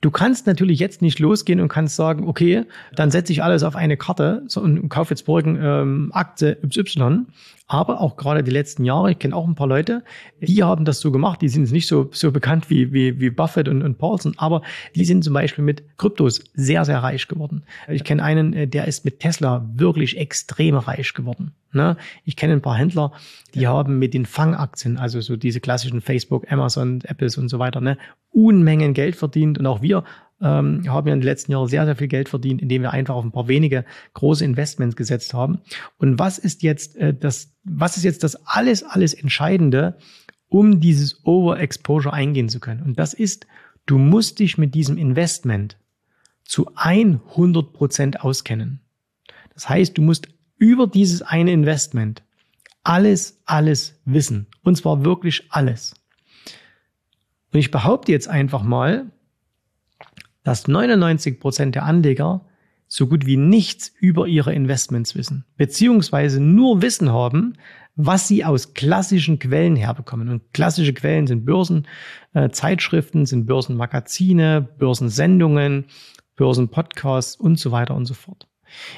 Du 0.00 0.10
kannst 0.10 0.46
natürlich 0.46 0.78
jetzt 0.78 1.02
nicht 1.02 1.18
losgehen 1.18 1.60
und 1.60 1.68
kannst 1.68 1.96
sagen, 1.96 2.28
okay, 2.28 2.64
dann 2.94 3.10
setze 3.10 3.32
ich 3.32 3.42
alles 3.42 3.64
auf 3.64 3.74
eine 3.74 3.96
Karte 3.96 4.46
und 4.54 4.88
kaufe 4.88 5.10
jetzt 5.10 5.26
morgen 5.26 5.58
ähm, 5.60 6.10
Aktie 6.12 6.56
XY. 6.66 7.26
Aber 7.66 8.00
auch 8.00 8.16
gerade 8.16 8.42
die 8.42 8.50
letzten 8.50 8.84
Jahre, 8.84 9.10
ich 9.10 9.18
kenne 9.18 9.36
auch 9.36 9.46
ein 9.46 9.54
paar 9.54 9.66
Leute, 9.66 10.02
die 10.40 10.62
haben 10.62 10.84
das 10.84 11.00
so 11.00 11.10
gemacht. 11.10 11.42
Die 11.42 11.48
sind 11.48 11.62
jetzt 11.62 11.72
nicht 11.72 11.88
so, 11.88 12.08
so 12.12 12.30
bekannt 12.32 12.70
wie, 12.70 12.92
wie, 12.92 13.20
wie 13.20 13.30
Buffett 13.30 13.68
und, 13.68 13.82
und 13.82 13.98
Paulson, 13.98 14.34
aber 14.38 14.62
die 14.94 15.04
sind 15.04 15.22
zum 15.22 15.34
Beispiel 15.34 15.64
mit 15.64 15.98
Kryptos 15.98 16.44
sehr, 16.54 16.84
sehr 16.84 17.02
reich 17.02 17.28
geworden. 17.28 17.64
Ich 17.88 18.04
kenne 18.04 18.22
einen, 18.22 18.54
äh, 18.54 18.68
der 18.68 18.86
ist 18.86 19.04
mit 19.04 19.20
Tesla 19.20 19.68
wirklich 19.74 20.16
extrem 20.16 20.76
reich 20.76 21.12
geworden. 21.12 21.52
Ne? 21.72 21.96
Ich 22.24 22.36
kenne 22.36 22.54
ein 22.54 22.62
paar 22.62 22.76
Händler, 22.76 23.12
die 23.54 23.66
haben 23.66 23.98
mit 23.98 24.14
den 24.14 24.26
Fangaktien, 24.26 24.96
also 24.96 25.20
so 25.20 25.36
diese 25.36 25.60
klassischen 25.60 26.00
Facebook, 26.00 26.50
Amazon, 26.50 27.00
Apples 27.02 27.36
und 27.36 27.48
so 27.48 27.58
weiter, 27.58 27.80
ne, 27.80 27.98
Unmengen 28.30 28.94
Geld 28.94 29.16
verdient. 29.16 29.58
Und 29.58 29.66
auch 29.66 29.82
wir 29.82 30.04
ähm, 30.40 30.84
haben 30.88 31.08
ja 31.08 31.14
in 31.14 31.20
den 31.20 31.26
letzten 31.26 31.52
Jahren 31.52 31.68
sehr, 31.68 31.84
sehr 31.84 31.96
viel 31.96 32.08
Geld 32.08 32.28
verdient, 32.28 32.62
indem 32.62 32.82
wir 32.82 32.92
einfach 32.92 33.14
auf 33.14 33.24
ein 33.24 33.32
paar 33.32 33.48
wenige 33.48 33.84
große 34.14 34.44
Investments 34.44 34.96
gesetzt 34.96 35.34
haben. 35.34 35.60
Und 35.98 36.18
was 36.18 36.38
ist 36.38 36.62
jetzt 36.62 36.96
äh, 36.96 37.14
das, 37.14 37.52
was 37.64 37.96
ist 37.96 38.04
jetzt 38.04 38.24
das 38.24 38.46
alles, 38.46 38.82
alles 38.82 39.14
Entscheidende, 39.14 39.98
um 40.48 40.80
dieses 40.80 41.24
Overexposure 41.24 42.14
eingehen 42.14 42.48
zu 42.48 42.60
können? 42.60 42.82
Und 42.82 42.98
das 42.98 43.14
ist, 43.14 43.46
du 43.86 43.98
musst 43.98 44.38
dich 44.38 44.56
mit 44.58 44.74
diesem 44.74 44.96
Investment 44.96 45.76
zu 46.44 46.70
100 46.76 47.72
Prozent 47.72 48.20
auskennen. 48.22 48.80
Das 49.52 49.68
heißt, 49.68 49.98
du 49.98 50.02
musst 50.02 50.28
über 50.58 50.86
dieses 50.86 51.22
eine 51.22 51.52
Investment 51.52 52.22
alles, 52.88 53.40
alles 53.44 54.00
wissen. 54.04 54.46
Und 54.62 54.76
zwar 54.76 55.04
wirklich 55.04 55.44
alles. 55.50 55.94
Und 57.52 57.60
ich 57.60 57.70
behaupte 57.70 58.12
jetzt 58.12 58.28
einfach 58.28 58.62
mal, 58.62 59.10
dass 60.42 60.68
99 60.68 61.40
Prozent 61.40 61.74
der 61.74 61.84
Anleger 61.84 62.46
so 62.86 63.06
gut 63.06 63.26
wie 63.26 63.36
nichts 63.36 63.92
über 64.00 64.26
ihre 64.26 64.54
Investments 64.54 65.14
wissen, 65.14 65.44
beziehungsweise 65.58 66.40
nur 66.40 66.80
Wissen 66.80 67.12
haben, 67.12 67.58
was 67.96 68.28
sie 68.28 68.44
aus 68.44 68.72
klassischen 68.72 69.38
Quellen 69.38 69.76
herbekommen. 69.76 70.30
Und 70.30 70.54
klassische 70.54 70.94
Quellen 70.94 71.26
sind 71.26 71.44
Börsenzeitschriften, 71.44 73.22
äh, 73.22 73.26
sind 73.26 73.46
Börsenmagazine, 73.46 74.66
Börsensendungen, 74.78 75.84
Börsenpodcasts 76.36 77.36
und 77.36 77.58
so 77.58 77.72
weiter 77.72 77.94
und 77.94 78.06
so 78.06 78.14
fort. 78.14 78.48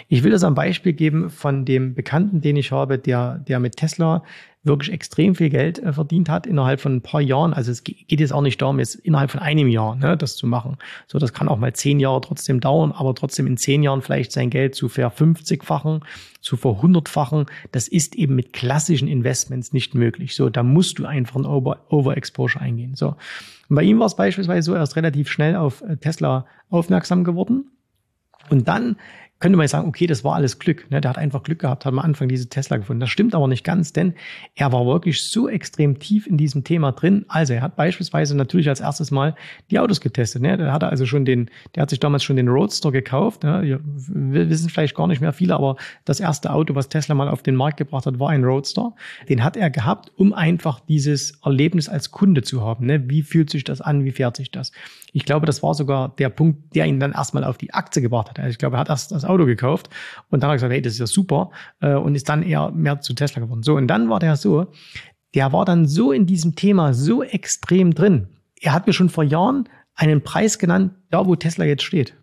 Ich 0.08 0.22
will 0.22 0.30
das 0.30 0.44
am 0.44 0.54
Beispiel 0.54 0.92
geben 0.92 1.30
von 1.30 1.64
dem 1.64 1.94
Bekannten, 1.94 2.40
den 2.40 2.56
ich 2.56 2.72
habe, 2.72 2.98
der, 2.98 3.38
der 3.38 3.60
mit 3.60 3.76
Tesla 3.76 4.22
wirklich 4.62 4.92
extrem 4.92 5.34
viel 5.34 5.48
Geld 5.48 5.78
äh, 5.78 5.92
verdient 5.92 6.28
hat 6.28 6.46
innerhalb 6.46 6.80
von 6.80 6.96
ein 6.96 7.00
paar 7.00 7.22
Jahren. 7.22 7.54
Also 7.54 7.70
es 7.70 7.82
geht 7.82 8.20
jetzt 8.20 8.32
auch 8.32 8.42
nicht 8.42 8.60
darum, 8.60 8.78
jetzt 8.78 8.94
innerhalb 8.94 9.30
von 9.30 9.40
einem 9.40 9.68
Jahr 9.68 9.96
ne, 9.96 10.18
das 10.18 10.36
zu 10.36 10.46
machen. 10.46 10.76
So, 11.06 11.18
das 11.18 11.32
kann 11.32 11.48
auch 11.48 11.56
mal 11.56 11.72
zehn 11.72 11.98
Jahre 11.98 12.20
trotzdem 12.20 12.60
dauern, 12.60 12.92
aber 12.92 13.14
trotzdem 13.14 13.46
in 13.46 13.56
zehn 13.56 13.82
Jahren 13.82 14.02
vielleicht 14.02 14.32
sein 14.32 14.50
Geld 14.50 14.74
zu 14.74 14.90
verfünfzigfachen, 14.90 16.04
zu 16.42 16.58
verhundertfachen. 16.58 17.46
Das 17.72 17.88
ist 17.88 18.14
eben 18.16 18.34
mit 18.34 18.52
klassischen 18.52 19.08
Investments 19.08 19.72
nicht 19.72 19.94
möglich. 19.94 20.34
So, 20.34 20.50
da 20.50 20.62
musst 20.62 20.98
du 20.98 21.06
einfach 21.06 21.36
ein 21.36 21.46
Over 21.46 21.86
Overexposure 21.88 22.62
eingehen. 22.62 22.96
So, 22.96 23.16
und 23.70 23.76
bei 23.76 23.82
ihm 23.82 23.98
war 23.98 24.06
es 24.06 24.16
beispielsweise 24.16 24.66
so, 24.66 24.74
er 24.74 24.82
ist 24.82 24.96
relativ 24.96 25.30
schnell 25.30 25.56
auf 25.56 25.80
äh, 25.80 25.96
Tesla 25.96 26.44
aufmerksam 26.68 27.24
geworden. 27.24 27.70
Und 28.50 28.68
dann 28.68 28.96
könnte 29.40 29.56
man 29.56 29.66
sagen, 29.68 29.88
okay, 29.88 30.06
das 30.06 30.22
war 30.22 30.34
alles 30.34 30.58
Glück. 30.58 30.90
Ne? 30.90 31.00
Der 31.00 31.08
hat 31.08 31.18
einfach 31.18 31.42
Glück 31.42 31.60
gehabt, 31.60 31.86
hat 31.86 31.92
am 31.92 31.98
Anfang 31.98 32.28
diese 32.28 32.48
Tesla 32.50 32.76
gefunden. 32.76 33.00
Das 33.00 33.08
stimmt 33.08 33.34
aber 33.34 33.48
nicht 33.48 33.64
ganz, 33.64 33.94
denn 33.94 34.12
er 34.54 34.70
war 34.70 34.84
wirklich 34.84 35.24
so 35.24 35.48
extrem 35.48 35.98
tief 35.98 36.26
in 36.26 36.36
diesem 36.36 36.62
Thema 36.62 36.92
drin. 36.92 37.24
Also 37.26 37.54
er 37.54 37.62
hat 37.62 37.74
beispielsweise 37.74 38.36
natürlich 38.36 38.68
als 38.68 38.80
erstes 38.80 39.10
mal 39.10 39.34
die 39.70 39.78
Autos 39.78 40.02
getestet. 40.02 40.42
Ne? 40.42 40.58
Der 40.58 40.72
hatte 40.72 40.88
also 40.88 41.06
schon 41.06 41.24
den, 41.24 41.50
der 41.74 41.82
hat 41.82 41.90
sich 41.90 42.00
damals 42.00 42.22
schon 42.22 42.36
den 42.36 42.48
Roadster 42.48 42.92
gekauft. 42.92 43.42
Ne? 43.42 43.80
Wir 43.86 44.50
wissen 44.50 44.68
vielleicht 44.68 44.94
gar 44.94 45.06
nicht 45.06 45.22
mehr 45.22 45.32
viele, 45.32 45.54
aber 45.54 45.76
das 46.04 46.20
erste 46.20 46.52
Auto, 46.52 46.74
was 46.74 46.90
Tesla 46.90 47.14
mal 47.14 47.28
auf 47.28 47.42
den 47.42 47.56
Markt 47.56 47.78
gebracht 47.78 48.04
hat, 48.04 48.18
war 48.18 48.28
ein 48.28 48.44
Roadster. 48.44 48.92
Den 49.30 49.42
hat 49.42 49.56
er 49.56 49.70
gehabt, 49.70 50.12
um 50.16 50.34
einfach 50.34 50.80
dieses 50.80 51.40
Erlebnis 51.42 51.88
als 51.88 52.10
Kunde 52.10 52.42
zu 52.42 52.60
haben. 52.60 52.84
Ne? 52.84 53.08
Wie 53.08 53.22
fühlt 53.22 53.48
sich 53.48 53.64
das 53.64 53.80
an? 53.80 54.04
Wie 54.04 54.12
fährt 54.12 54.36
sich 54.36 54.50
das? 54.50 54.70
Ich 55.12 55.24
glaube, 55.24 55.46
das 55.46 55.62
war 55.62 55.74
sogar 55.74 56.10
der 56.18 56.28
Punkt, 56.28 56.74
der 56.74 56.84
ihn 56.84 57.00
dann 57.00 57.12
erstmal 57.12 57.44
auf 57.44 57.56
die 57.56 57.72
Aktie 57.72 58.02
gebracht 58.02 58.28
hat. 58.28 58.38
Also 58.38 58.50
ich 58.50 58.58
glaube, 58.58 58.76
er 58.76 58.80
hat 58.80 58.90
erst 58.90 59.12
das 59.12 59.24
Auto 59.30 59.46
gekauft 59.46 59.88
und 60.28 60.42
dann 60.42 60.48
hat 60.48 60.54
er 60.54 60.56
gesagt, 60.56 60.72
hey, 60.72 60.82
das 60.82 60.94
ist 60.94 60.98
ja 60.98 61.06
super 61.06 61.50
äh, 61.80 61.94
und 61.94 62.14
ist 62.14 62.28
dann 62.28 62.42
eher 62.42 62.70
mehr 62.70 63.00
zu 63.00 63.14
Tesla 63.14 63.40
geworden. 63.40 63.62
So, 63.62 63.76
und 63.76 63.86
dann 63.86 64.08
war 64.10 64.20
der 64.20 64.36
so, 64.36 64.66
der 65.34 65.52
war 65.52 65.64
dann 65.64 65.86
so 65.86 66.12
in 66.12 66.26
diesem 66.26 66.54
Thema 66.56 66.92
so 66.94 67.22
extrem 67.22 67.94
drin. 67.94 68.28
Er 68.60 68.72
hat 68.72 68.86
mir 68.86 68.92
schon 68.92 69.08
vor 69.08 69.24
Jahren 69.24 69.68
einen 69.94 70.22
Preis 70.22 70.58
genannt, 70.58 70.92
da 71.10 71.26
wo 71.26 71.36
Tesla 71.36 71.64
jetzt 71.64 71.82
steht. 71.82 72.14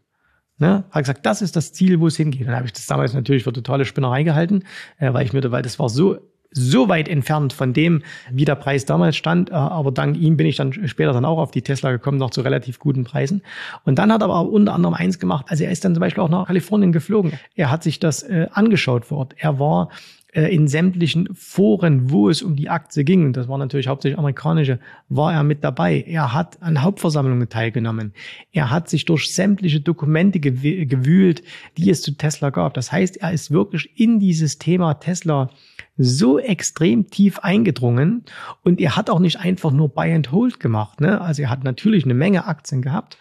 Ne? 0.60 0.84
Hat 0.90 1.04
gesagt, 1.04 1.26
das 1.26 1.42
ist 1.42 1.56
das 1.56 1.74
Ziel, 1.74 2.00
wo 2.00 2.08
es 2.08 2.18
hingeht. 2.18 2.48
Dann 2.48 2.56
habe 2.56 2.66
ich 2.66 2.74
das 2.74 2.88
damals 2.88 3.14
natürlich 3.14 3.44
für 3.44 3.54
totale 3.54 3.86
Spinnerei 3.86 4.24
gehalten, 4.24 4.64
äh, 4.98 5.14
weil 5.14 5.26
ich 5.26 5.34
mir, 5.34 5.52
weil 5.52 5.62
das 5.62 5.78
war 5.78 5.90
so 5.90 6.18
so 6.52 6.90
weit 6.90 7.08
entfernt 7.08 7.54
von 7.54 7.74
dem, 7.74 8.04
wie 8.32 8.46
der 8.46 8.56
Preis 8.56 8.86
damals 8.86 9.16
stand. 9.16 9.50
Äh, 9.50 9.54
aber 9.54 9.92
dank 9.92 10.18
ihm 10.18 10.38
bin 10.38 10.48
ich 10.48 10.56
dann 10.56 10.74
später 10.88 11.14
dann 11.14 11.26
auch 11.26 11.38
auf 11.38 11.52
die 11.52 11.62
Tesla 11.62 11.92
gekommen, 11.92 12.18
noch 12.18 12.32
zu 12.32 12.42
relativ 12.42 12.80
guten 12.80 13.04
Preisen. 13.04 13.42
Und 13.84 14.00
dann 14.00 14.12
hat 14.12 14.22
er 14.22 14.26
aber 14.26 14.50
unter 14.50 14.74
anderem 14.74 14.96
eins 14.96 15.20
gemacht. 15.20 15.46
Also 15.50 15.64
er 15.64 15.72
ist 15.72 15.84
dann 15.86 15.94
zum 15.94 16.02
Beispiel 16.02 16.24
auch 16.24 16.30
nach 16.30 16.48
Kalifornien 16.48 16.92
geflogen. 16.92 17.34
Er 17.56 17.72
hat 17.72 17.84
sich 17.84 18.00
das 18.00 18.24
äh, 18.24 18.48
angeschaut 18.52 19.06
vor 19.06 19.20
Ort. 19.20 19.36
Er 19.38 19.60
war 19.60 19.90
in 20.34 20.68
sämtlichen 20.68 21.30
Foren, 21.34 22.12
wo 22.12 22.30
es 22.30 22.42
um 22.42 22.56
die 22.56 22.70
Aktie 22.70 23.04
ging, 23.04 23.26
und 23.26 23.38
das 23.38 23.48
war 23.48 23.58
natürlich 23.58 23.88
hauptsächlich 23.88 24.20
amerikanische, 24.20 24.80
war 25.08 25.34
er 25.34 25.44
mit 25.44 25.64
dabei. 25.64 26.04
Er 26.06 26.34
hat 26.34 26.62
an 26.62 26.82
Hauptversammlungen 26.82 27.50
teilgenommen. 27.50 28.14
Er 28.52 28.70
hat 28.70 28.90
sich 28.90 29.06
durch 29.06 29.34
sämtliche 29.34 29.80
Dokumente 29.80 30.40
gewühlt, 30.40 31.44
die 31.78 31.90
es 31.90 32.02
zu 32.02 32.12
Tesla 32.12 32.50
gab. 32.50 32.74
Das 32.74 32.92
heißt, 32.92 33.18
er 33.18 33.32
ist 33.32 33.52
wirklich 33.52 33.98
in 34.00 34.20
dieses 34.20 34.60
Thema 34.60 34.96
Tesla 34.96 35.50
so 35.98 36.38
extrem 36.40 37.10
tief 37.10 37.40
eingedrungen 37.40 38.24
und 38.64 38.80
er 38.82 38.96
hat 38.96 39.10
auch 39.10 39.20
nicht 39.20 39.40
einfach 39.40 39.72
nur 39.72 39.90
Buy 39.90 40.14
and 40.14 40.32
Hold 40.32 40.60
gemacht. 40.60 41.02
Ne? 41.02 41.20
Also 41.22 41.44
er 41.44 41.50
hat 41.50 41.64
natürlich 41.64 42.04
eine 42.04 42.14
Menge 42.14 42.46
Aktien 42.46 42.82
gehabt. 42.82 43.18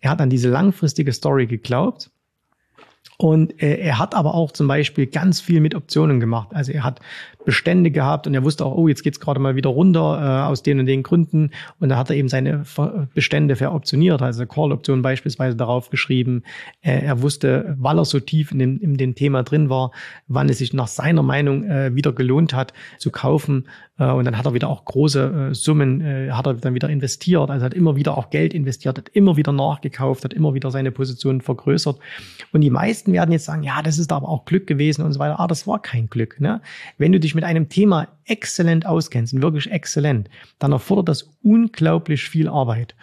Er 0.00 0.10
hat 0.10 0.20
an 0.20 0.30
diese 0.30 0.48
langfristige 0.48 1.12
Story 1.12 1.46
geglaubt 1.46 2.10
und 3.18 3.62
äh, 3.62 3.76
er 3.78 3.98
hat 3.98 4.14
aber 4.14 4.34
auch 4.34 4.52
zum 4.52 4.68
Beispiel 4.68 5.06
ganz 5.06 5.40
viel 5.40 5.60
mit 5.60 5.74
Optionen 5.74 6.20
gemacht. 6.20 6.48
Also 6.52 6.72
er 6.72 6.84
hat 6.84 7.00
Bestände 7.46 7.90
gehabt 7.90 8.26
und 8.26 8.34
er 8.34 8.44
wusste 8.44 8.66
auch, 8.66 8.74
oh, 8.76 8.88
jetzt 8.88 9.02
geht's 9.02 9.20
gerade 9.20 9.40
mal 9.40 9.56
wieder 9.56 9.70
runter 9.70 10.18
äh, 10.20 10.50
aus 10.50 10.62
den 10.62 10.80
und 10.80 10.86
den 10.86 11.02
Gründen. 11.02 11.50
Und 11.78 11.88
da 11.88 11.96
hat 11.96 12.10
er 12.10 12.16
eben 12.16 12.28
seine 12.28 12.64
Bestände 13.14 13.56
veroptioniert, 13.56 14.20
also 14.20 14.44
Call-Optionen 14.44 15.00
beispielsweise 15.00 15.56
darauf 15.56 15.88
geschrieben. 15.88 16.42
Äh, 16.82 17.04
er 17.04 17.22
wusste, 17.22 17.76
weil 17.78 17.98
er 17.98 18.04
so 18.04 18.20
tief 18.20 18.52
in 18.52 18.58
dem, 18.58 18.80
in 18.80 18.96
dem 18.96 19.14
Thema 19.14 19.42
drin 19.44 19.70
war, 19.70 19.92
wann 20.26 20.48
es 20.48 20.58
sich 20.58 20.74
nach 20.74 20.88
seiner 20.88 21.22
Meinung 21.22 21.64
äh, 21.64 21.94
wieder 21.94 22.12
gelohnt 22.12 22.52
hat 22.52 22.74
zu 22.98 23.10
kaufen. 23.10 23.68
Äh, 23.98 24.10
und 24.10 24.24
dann 24.24 24.36
hat 24.36 24.46
er 24.46 24.54
wieder 24.54 24.68
auch 24.68 24.84
große 24.84 25.50
äh, 25.50 25.54
Summen, 25.54 26.00
äh, 26.00 26.30
hat 26.30 26.46
er 26.46 26.54
dann 26.54 26.74
wieder 26.74 26.88
investiert, 26.88 27.50
also 27.50 27.64
hat 27.64 27.74
immer 27.74 27.96
wieder 27.96 28.16
auch 28.16 28.30
Geld 28.30 28.54
investiert, 28.54 28.98
hat 28.98 29.08
immer 29.10 29.36
wieder 29.36 29.52
nachgekauft, 29.52 30.24
hat 30.24 30.34
immer 30.34 30.54
wieder 30.54 30.70
seine 30.70 30.90
Positionen 30.90 31.40
vergrößert. 31.40 31.98
Und 32.52 32.60
die 32.60 32.70
meisten 32.70 33.12
werden 33.12 33.32
jetzt 33.32 33.44
sagen, 33.44 33.62
ja, 33.62 33.82
das 33.82 33.98
ist 33.98 34.12
aber 34.12 34.28
auch 34.28 34.44
Glück 34.44 34.66
gewesen 34.66 35.02
und 35.02 35.12
so 35.12 35.18
weiter. 35.18 35.40
Ah, 35.40 35.46
das 35.46 35.66
war 35.66 35.80
kein 35.80 36.08
Glück. 36.08 36.40
Ne? 36.40 36.60
Wenn 36.98 37.12
du 37.12 37.20
dich 37.20 37.34
mit 37.34 37.44
einem 37.44 37.68
Thema 37.68 38.08
exzellent 38.24 38.86
auskennst 38.86 39.40
wirklich 39.40 39.70
exzellent, 39.70 40.28
dann 40.58 40.72
erfordert 40.72 41.08
das 41.08 41.30
unglaublich 41.42 42.28
viel 42.28 42.48
Arbeit. 42.48 42.94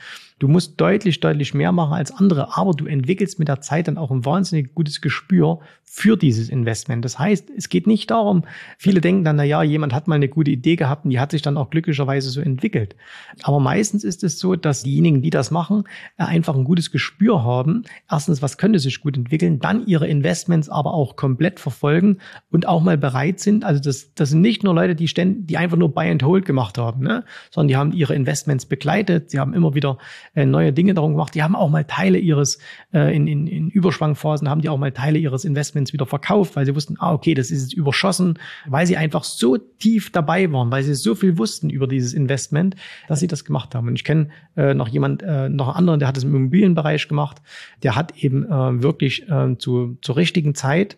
Du 0.44 0.50
musst 0.50 0.82
deutlich, 0.82 1.22
deutlich 1.22 1.54
mehr 1.54 1.72
machen 1.72 1.94
als 1.94 2.12
andere, 2.12 2.58
aber 2.58 2.74
du 2.74 2.86
entwickelst 2.86 3.40
mit 3.40 3.48
der 3.48 3.62
Zeit 3.62 3.88
dann 3.88 3.98
auch 3.98 4.12
ein 4.12 4.26
wahnsinnig 4.26 4.76
gutes 4.76 5.00
Gespür 5.00 5.62
für 5.86 6.18
dieses 6.18 6.50
Investment. 6.50 7.06
Das 7.06 7.18
heißt, 7.18 7.50
es 7.56 7.70
geht 7.70 7.88
nicht 7.88 8.12
darum, 8.12 8.44
viele 8.78 9.00
denken 9.00 9.24
dann, 9.24 9.36
na 9.36 9.44
ja, 9.44 9.62
jemand 9.62 9.94
hat 9.94 10.08
mal 10.08 10.16
eine 10.16 10.28
gute 10.28 10.50
Idee 10.52 10.76
gehabt 10.76 11.06
und 11.06 11.12
die 11.12 11.20
hat 11.20 11.32
sich 11.32 11.44
dann 11.44 11.56
auch 11.56 11.70
glücklicherweise 11.70 12.30
so 12.30 12.42
entwickelt. 12.42 12.96
Aber 13.44 13.62
meistens 13.62 14.04
ist 14.04 14.24
es 14.24 14.38
so, 14.38 14.56
dass 14.56 14.84
diejenigen, 14.84 15.22
die 15.22 15.30
das 15.30 15.50
machen, 15.52 15.84
einfach 16.18 16.56
ein 16.56 16.64
gutes 16.66 16.92
Gespür 16.92 17.44
haben. 17.44 17.84
Erstens, 18.12 18.42
was 18.42 18.58
könnte 18.58 18.80
sich 18.80 19.00
gut 19.00 19.16
entwickeln, 19.16 19.60
dann 19.60 19.86
ihre 19.86 20.08
Investments 20.08 20.68
aber 20.68 20.94
auch 20.94 21.16
komplett 21.16 21.60
verfolgen 21.60 22.18
und 22.52 22.68
auch 22.68 22.82
mal 22.82 22.98
bereit 22.98 23.40
sind. 23.40 23.64
Also 23.64 23.80
das, 23.80 24.14
das 24.16 24.32
sind 24.32 24.42
nicht 24.42 24.64
nur 24.64 24.74
Leute, 24.74 24.96
die, 24.96 25.08
ständ, 25.08 25.50
die 25.50 25.58
einfach 25.58 25.78
nur 25.78 25.94
Buy 25.94 26.10
and 26.10 26.24
Hold 26.24 26.46
gemacht 26.46 26.80
haben, 26.80 27.04
ne? 27.04 27.24
sondern 27.50 27.68
die 27.68 27.78
haben 27.78 27.94
ihre 27.94 28.16
Investments 28.16 28.66
begleitet, 28.66 29.30
sie 29.30 29.40
haben 29.40 29.54
immer 29.54 29.76
wieder 29.76 30.00
äh, 30.36 30.46
neue 30.46 30.74
Dinge 30.74 30.94
darum 30.94 31.12
gemacht, 31.12 31.36
die 31.36 31.44
haben 31.44 31.56
auch 31.56 31.70
mal 31.70 31.84
Teile 31.84 32.18
ihres, 32.18 32.60
äh, 32.94 33.16
in, 33.16 33.28
in, 33.28 33.48
in 33.48 33.70
Überschwangphasen 33.70 34.50
haben 34.50 34.62
die 34.62 34.70
auch 34.70 34.78
mal 34.78 34.92
Teile 34.92 35.20
ihres 35.20 35.46
Investments 35.46 35.94
wieder 35.94 36.06
verkauft, 36.06 36.56
weil 36.56 36.66
sie 36.66 36.76
wussten, 36.76 36.96
ah, 37.00 37.14
okay, 37.14 37.34
das 37.34 37.52
ist 37.52 37.62
jetzt 37.62 37.74
überschossen, 37.74 38.40
weil 38.66 38.88
sie 38.88 38.98
einfach 38.98 39.24
so 39.24 39.58
tief 39.58 40.12
dabei 40.12 40.52
waren, 40.52 40.72
weil 40.72 40.84
sie 40.84 40.96
so 40.96 41.16
viel 41.16 41.38
wussten 41.38 41.70
über 41.70 41.88
dieses 41.88 42.14
Investment, 42.14 42.76
dass 43.08 43.20
sie 43.20 43.28
das 43.28 43.46
gemacht 43.46 43.76
haben. 43.76 43.88
Und 43.88 43.96
ich 43.96 44.04
kenne 44.04 44.30
äh, 44.58 44.74
noch 44.74 44.88
jemand, 44.88 45.22
äh, 45.24 45.50
noch 45.50 45.68
einen 45.68 45.78
anderen, 45.78 46.00
der 46.00 46.08
hat 46.08 46.18
es 46.18 46.24
im 46.24 46.36
Immobilienbereich 46.36 47.08
gemacht, 47.08 47.42
der 47.84 47.96
hat 47.96 48.18
eben 48.18 48.46
äh, 48.46 48.82
wirklich 48.82 49.30
äh, 49.30 49.58
zu, 49.58 49.98
zur 50.02 50.18
richtigen 50.18 50.56
Zeit 50.56 50.98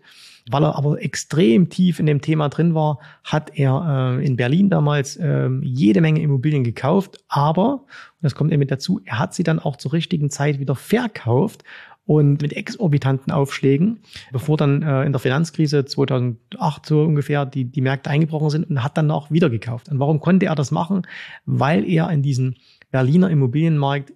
weil 0.52 0.64
er 0.64 0.76
aber 0.76 1.02
extrem 1.02 1.70
tief 1.70 2.00
in 2.00 2.06
dem 2.06 2.22
Thema 2.22 2.50
drin 2.50 2.76
war, 2.76 3.00
hat 3.24 3.58
er 3.58 4.18
äh, 4.20 4.26
in 4.26 4.36
Berlin 4.36 4.70
damals 4.70 5.16
äh, 5.18 5.50
jede 5.62 6.02
Menge 6.02 6.22
Immobilien 6.22 6.64
gekauft. 6.64 7.24
Aber, 7.28 7.74
und 7.74 8.22
das 8.22 8.36
kommt 8.36 8.52
eben 8.52 8.60
mit 8.60 8.72
dazu, 8.72 9.02
er 9.06 9.20
hat 9.20 9.34
sie 9.34 9.44
dann 9.44 9.60
auch 9.60 9.76
zur 9.76 9.94
richtigen 9.94 10.30
Zeit 10.30 10.60
wieder 10.60 10.76
verkauft 10.76 11.64
und 12.06 12.42
mit 12.44 12.54
exorbitanten 12.54 13.34
Aufschlägen, 13.34 14.02
bevor 14.32 14.58
dann 14.58 14.84
äh, 14.84 15.04
in 15.04 15.12
der 15.12 15.20
Finanzkrise 15.20 15.86
2008 15.86 16.86
so 16.86 17.02
ungefähr 17.02 17.48
die, 17.48 17.66
die 17.66 17.82
Märkte 17.82 18.12
eingebrochen 18.12 18.52
sind 18.52 18.70
und 18.70 18.84
hat 18.84 18.98
dann 18.98 19.10
auch 19.10 19.32
wieder 19.32 19.50
gekauft. 19.50 19.90
Und 19.90 19.98
warum 19.98 20.20
konnte 20.20 20.46
er 20.46 20.56
das 20.56 20.70
machen? 20.70 21.08
Weil 21.46 21.84
er 21.90 22.10
in 22.12 22.22
diesem 22.22 22.56
Berliner 22.92 23.32
Immobilienmarkt 23.32 24.14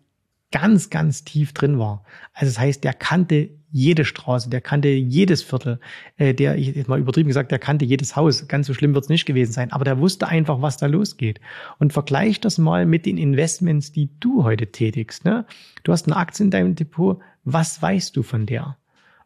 ganz, 0.52 0.92
ganz 0.92 1.24
tief 1.24 1.54
drin 1.54 1.80
war. 1.80 2.04
Also 2.34 2.52
das 2.52 2.60
heißt, 2.60 2.84
der 2.84 2.94
kannte 2.94 3.50
jede 3.72 4.06
Straße, 4.06 4.50
der 4.50 4.62
kannte 4.62 4.90
jedes 4.90 5.44
Viertel, 5.44 5.80
äh, 6.18 6.34
der, 6.34 6.58
ich 6.58 6.76
jetzt 6.76 6.88
mal 6.88 7.00
übertrieben 7.00 7.28
gesagt, 7.28 7.52
der 7.52 7.60
kannte 7.60 7.86
jedes 7.86 8.16
Haus. 8.16 8.48
Ganz 8.48 8.68
so 8.68 8.74
schlimm 8.74 8.94
wird 8.94 9.06
es 9.06 9.10
nicht 9.10 9.26
gewesen 9.26 9.52
sein, 9.52 9.72
aber 9.72 9.86
der 9.86 10.00
wusste 10.00 10.28
einfach, 10.28 10.62
was 10.62 10.78
da 10.78 10.88
losgeht. 10.88 11.40
Und 11.78 11.94
vergleich 11.94 12.40
das 12.42 12.58
mal 12.58 12.86
mit 12.86 13.06
den 13.06 13.18
Investments, 13.18 13.92
die 13.92 14.10
du 14.20 14.44
heute 14.44 14.68
tätigst. 14.68 15.26
Ne? 15.26 15.46
Du 15.84 15.92
hast 15.92 16.08
eine 16.08 16.18
Aktie 16.18 16.46
in 16.46 16.52
deinem 16.52 16.76
Depot, 16.76 17.20
was 17.44 17.82
weißt 17.82 18.16
du 18.16 18.24
von 18.24 18.46
der? 18.46 18.78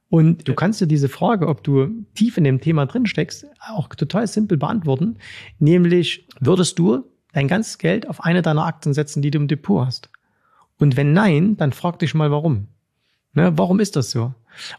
Und 0.09 0.47
du 0.47 0.53
kannst 0.53 0.79
dir 0.79 0.85
diese 0.85 1.09
Frage, 1.09 1.47
ob 1.47 1.63
du 1.63 2.05
tief 2.13 2.37
in 2.37 2.43
dem 2.43 2.61
Thema 2.61 2.85
drin 2.85 3.07
steckst, 3.07 3.47
auch 3.67 3.87
total 3.89 4.27
simpel 4.27 4.57
beantworten. 4.57 5.17
Nämlich, 5.57 6.27
würdest 6.39 6.77
du 6.77 7.05
dein 7.31 7.47
ganzes 7.47 7.79
Geld 7.79 8.07
auf 8.07 8.23
eine 8.23 8.43
deiner 8.43 8.65
Aktien 8.65 8.93
setzen, 8.93 9.23
die 9.23 9.31
du 9.31 9.39
im 9.39 9.47
Depot 9.47 9.85
hast? 9.85 10.11
Und 10.77 10.97
wenn 10.97 11.13
nein, 11.13 11.57
dann 11.57 11.71
frag 11.71 11.97
dich 11.97 12.13
mal 12.13 12.29
warum. 12.29 12.67
Ne, 13.33 13.57
warum 13.57 13.79
ist 13.79 13.95
das 13.95 14.11
so? 14.11 14.33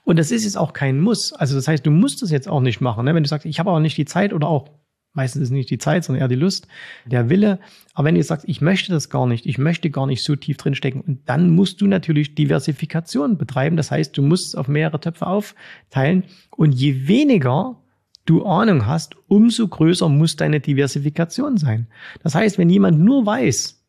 Und 0.04 0.18
das 0.18 0.30
ist 0.30 0.44
jetzt 0.44 0.56
auch 0.56 0.73
kein 0.73 1.00
Muss. 1.00 1.32
Also 1.32 1.56
das 1.56 1.66
heißt, 1.66 1.84
du 1.84 1.90
musst 1.90 2.23
es 2.23 2.30
jetzt 2.30 2.49
auch 2.49 2.61
nicht 2.61 2.80
machen. 2.80 3.04
Ne? 3.04 3.14
Wenn 3.14 3.25
du 3.25 3.28
sagst, 3.28 3.46
ich 3.46 3.58
habe 3.58 3.70
aber 3.70 3.80
nicht 3.80 3.96
die 3.96 4.04
Zeit 4.04 4.32
oder 4.32 4.46
auch 4.46 4.70
meistens 5.14 5.42
ist 5.42 5.50
nicht 5.50 5.70
die 5.70 5.78
Zeit, 5.78 6.04
sondern 6.04 6.23
eher 6.23 6.28
die 6.28 6.34
Lust, 6.34 6.68
der 7.06 7.30
Wille. 7.30 7.61
Aber 7.94 8.06
wenn 8.06 8.16
du 8.16 8.23
sagst, 8.23 8.49
ich 8.49 8.61
möchte 8.61 8.92
das 8.92 9.08
gar 9.08 9.26
nicht, 9.26 9.46
ich 9.46 9.58
möchte 9.58 9.90
gar 9.90 10.06
nicht 10.06 10.23
so 10.23 10.37
tief 10.37 10.56
drinstecken, 10.56 11.00
und 11.00 11.20
dann 11.28 11.50
musst 11.50 11.80
du 11.80 11.87
natürlich 11.87 12.34
Diversifikation 12.34 13.38
betreiben. 13.38 13.76
Das 13.76 13.90
heißt, 13.90 14.16
du 14.16 14.23
musst 14.23 14.49
es 14.49 14.54
auf 14.54 14.68
mehrere 14.68 15.00
Töpfe 15.00 15.26
aufteilen. 15.26 16.25
Und 16.50 16.73
je 16.73 17.06
weniger 17.08 17.80
du 18.26 18.44
Ahnung 18.44 18.87
hast, 18.87 19.16
umso 19.28 19.68
größer 19.68 20.08
muss 20.08 20.37
deine 20.37 20.61
Diversifikation 20.61 21.56
sein. 21.56 21.87
Das 22.23 22.34
heißt, 22.34 22.58
wenn 22.58 22.70
jemand 22.70 22.99
nur 22.99 23.25
weiß, 23.25 23.82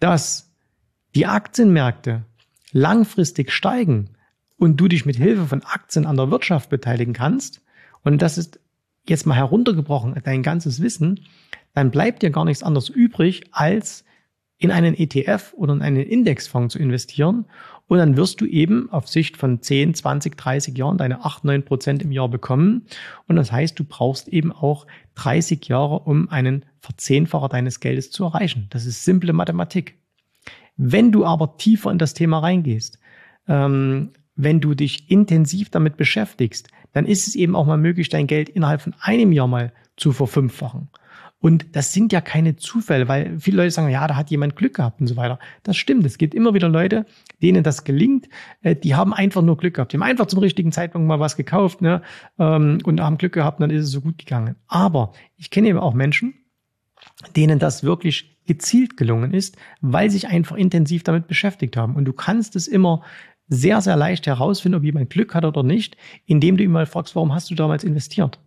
dass 0.00 0.52
die 1.14 1.26
Aktienmärkte 1.26 2.24
langfristig 2.76 3.52
steigen 3.52 4.10
und 4.58 4.76
du 4.76 4.86
dich 4.88 5.06
mit 5.06 5.16
Hilfe 5.16 5.46
von 5.46 5.62
Aktien 5.62 6.06
an 6.06 6.16
der 6.16 6.30
Wirtschaft 6.30 6.70
beteiligen 6.70 7.14
kannst, 7.14 7.62
und 8.02 8.22
das 8.22 8.38
ist 8.38 8.60
jetzt 9.08 9.26
mal 9.26 9.34
heruntergebrochen, 9.34 10.14
dein 10.22 10.44
ganzes 10.44 10.80
Wissen, 10.80 11.20
dann 11.74 11.90
bleibt 11.90 12.22
dir 12.22 12.30
gar 12.30 12.44
nichts 12.44 12.62
anderes 12.62 12.88
übrig, 12.88 13.42
als 13.50 14.04
in 14.58 14.70
einen 14.70 14.94
ETF 14.94 15.54
oder 15.56 15.72
in 15.72 15.82
einen 15.82 16.02
Indexfonds 16.02 16.72
zu 16.72 16.78
investieren. 16.78 17.46
Und 17.88 17.98
dann 17.98 18.16
wirst 18.16 18.40
du 18.40 18.46
eben 18.46 18.90
auf 18.90 19.08
Sicht 19.08 19.36
von 19.36 19.60
10, 19.60 19.94
20, 19.94 20.36
30 20.36 20.78
Jahren 20.78 20.98
deine 20.98 21.24
8, 21.24 21.44
9 21.44 21.64
Prozent 21.64 22.02
im 22.02 22.12
Jahr 22.12 22.28
bekommen. 22.28 22.86
Und 23.26 23.36
das 23.36 23.52
heißt, 23.52 23.78
du 23.78 23.84
brauchst 23.84 24.28
eben 24.28 24.52
auch 24.52 24.86
30 25.16 25.66
Jahre, 25.66 26.00
um 26.00 26.28
einen 26.30 26.64
Verzehnfacher 26.80 27.48
deines 27.48 27.80
Geldes 27.80 28.10
zu 28.10 28.24
erreichen. 28.24 28.68
Das 28.70 28.86
ist 28.86 29.04
simple 29.04 29.32
Mathematik. 29.32 29.98
Wenn 30.76 31.12
du 31.12 31.24
aber 31.24 31.56
tiefer 31.56 31.90
in 31.90 31.98
das 31.98 32.14
Thema 32.14 32.40
reingehst, 32.40 32.98
ähm, 33.48 34.10
wenn 34.34 34.60
du 34.60 34.74
dich 34.74 35.10
intensiv 35.10 35.70
damit 35.70 35.96
beschäftigst, 35.96 36.68
dann 36.92 37.06
ist 37.06 37.26
es 37.26 37.34
eben 37.34 37.56
auch 37.56 37.66
mal 37.66 37.78
möglich, 37.78 38.08
dein 38.08 38.26
Geld 38.26 38.48
innerhalb 38.48 38.82
von 38.82 38.94
einem 39.00 39.32
Jahr 39.32 39.48
mal 39.48 39.72
zu 39.96 40.12
verfünffachen. 40.12 40.88
Und 41.38 41.76
das 41.76 41.92
sind 41.92 42.12
ja 42.12 42.20
keine 42.20 42.56
Zufälle, 42.56 43.08
weil 43.08 43.38
viele 43.38 43.58
Leute 43.58 43.70
sagen, 43.70 43.90
ja, 43.90 44.06
da 44.06 44.16
hat 44.16 44.30
jemand 44.30 44.56
Glück 44.56 44.74
gehabt 44.74 45.00
und 45.00 45.06
so 45.06 45.16
weiter. 45.16 45.38
Das 45.62 45.76
stimmt. 45.76 46.04
Es 46.06 46.18
gibt 46.18 46.34
immer 46.34 46.54
wieder 46.54 46.68
Leute, 46.68 47.04
denen 47.42 47.62
das 47.62 47.84
gelingt. 47.84 48.28
Äh, 48.62 48.74
die 48.74 48.94
haben 48.94 49.12
einfach 49.12 49.42
nur 49.42 49.56
Glück 49.56 49.74
gehabt. 49.74 49.92
Die 49.92 49.96
haben 49.96 50.02
einfach 50.02 50.26
zum 50.26 50.40
richtigen 50.40 50.72
Zeitpunkt 50.72 51.06
mal 51.06 51.20
was 51.20 51.36
gekauft 51.36 51.82
ne, 51.82 52.02
ähm, 52.38 52.78
und 52.84 53.00
haben 53.00 53.18
Glück 53.18 53.34
gehabt, 53.34 53.60
und 53.60 53.68
dann 53.68 53.76
ist 53.76 53.84
es 53.84 53.90
so 53.90 54.00
gut 54.00 54.18
gegangen. 54.18 54.56
Aber 54.66 55.12
ich 55.36 55.50
kenne 55.50 55.68
eben 55.68 55.78
auch 55.78 55.94
Menschen, 55.94 56.34
denen 57.36 57.58
das 57.58 57.84
wirklich 57.84 58.35
gezielt 58.46 58.96
gelungen 58.96 59.32
ist, 59.32 59.56
weil 59.80 60.10
sich 60.10 60.28
einfach 60.28 60.56
intensiv 60.56 61.02
damit 61.02 61.26
beschäftigt 61.28 61.76
haben. 61.76 61.96
Und 61.96 62.04
du 62.04 62.12
kannst 62.12 62.56
es 62.56 62.68
immer 62.68 63.02
sehr, 63.48 63.80
sehr 63.80 63.96
leicht 63.96 64.26
herausfinden, 64.26 64.78
ob 64.78 64.84
jemand 64.84 65.10
Glück 65.10 65.34
hat 65.34 65.44
oder 65.44 65.62
nicht, 65.62 65.96
indem 66.26 66.56
du 66.56 66.64
ihm 66.64 66.72
mal 66.72 66.86
fragst, 66.86 67.14
warum 67.14 67.34
hast 67.34 67.50
du 67.50 67.54
damals 67.54 67.84
investiert? 67.84 68.38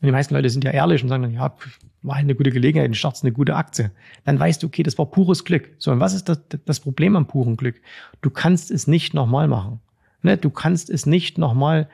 Und 0.00 0.06
die 0.06 0.12
meisten 0.12 0.34
Leute 0.34 0.48
sind 0.48 0.64
ja 0.64 0.70
ehrlich 0.70 1.02
und 1.02 1.08
sagen 1.08 1.22
dann, 1.22 1.32
ja, 1.32 1.54
war 2.02 2.16
eine 2.16 2.34
gute 2.34 2.50
Gelegenheit, 2.50 2.90
du 2.90 2.94
startest 2.94 3.24
eine 3.24 3.32
gute 3.32 3.56
Aktie. 3.56 3.90
Dann 4.24 4.38
weißt 4.38 4.62
du, 4.62 4.68
okay, 4.68 4.84
das 4.84 4.96
war 4.98 5.06
pures 5.06 5.44
Glück. 5.44 5.74
So, 5.78 5.90
und 5.90 6.00
was 6.00 6.14
ist 6.14 6.28
das, 6.28 6.40
das 6.64 6.80
Problem 6.80 7.16
am 7.16 7.26
puren 7.26 7.56
Glück? 7.56 7.80
Du 8.20 8.30
kannst 8.30 8.70
es 8.70 8.86
nicht 8.86 9.14
nochmal 9.14 9.48
machen. 9.48 9.80
Ne? 10.22 10.36
Du 10.36 10.50
kannst 10.50 10.90
es 10.90 11.06
nicht 11.06 11.38
nochmal 11.38 11.88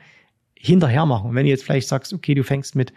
hinterher 0.54 1.06
machen. 1.06 1.30
Und 1.30 1.35
wenn 1.35 1.44
du 1.44 1.50
jetzt 1.50 1.64
vielleicht 1.64 1.88
sagst, 1.88 2.12
okay, 2.12 2.35
du 2.35 2.44
fängst 2.44 2.76
mit, 2.76 2.92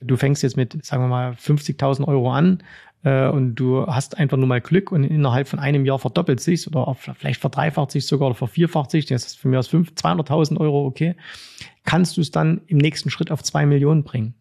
du 0.00 0.16
fängst 0.16 0.42
jetzt 0.42 0.56
mit, 0.56 0.84
sagen 0.84 1.02
wir 1.02 1.08
mal, 1.08 1.32
50.000 1.32 2.06
Euro 2.06 2.32
an 2.32 2.62
äh, 3.06 3.28
und 3.28 3.54
du 3.54 3.86
hast 3.86 4.18
einfach 4.18 4.36
nur 4.36 4.48
mal 4.48 4.60
Glück 4.60 4.90
und 4.90 5.04
innerhalb 5.04 5.46
von 5.46 5.60
einem 5.60 5.86
Jahr 5.86 6.00
verdoppelt 6.00 6.40
sich 6.40 6.66
oder 6.66 6.92
vielleicht 6.94 7.40
verdreifacht 7.40 7.92
sich 7.92 8.04
sogar 8.04 8.28
oder 8.28 8.34
vervierfacht 8.34 8.90
sich, 8.90 9.06
das 9.06 9.26
ist 9.26 9.38
für 9.38 9.46
mich 9.46 9.58
aus 9.58 9.72
200.000 9.72 10.58
Euro, 10.58 10.84
okay, 10.84 11.14
kannst 11.84 12.16
du 12.16 12.20
es 12.20 12.32
dann 12.32 12.62
im 12.66 12.78
nächsten 12.78 13.10
Schritt 13.10 13.30
auf 13.30 13.44
zwei 13.44 13.64
Millionen 13.64 14.02
bringen. 14.02 14.34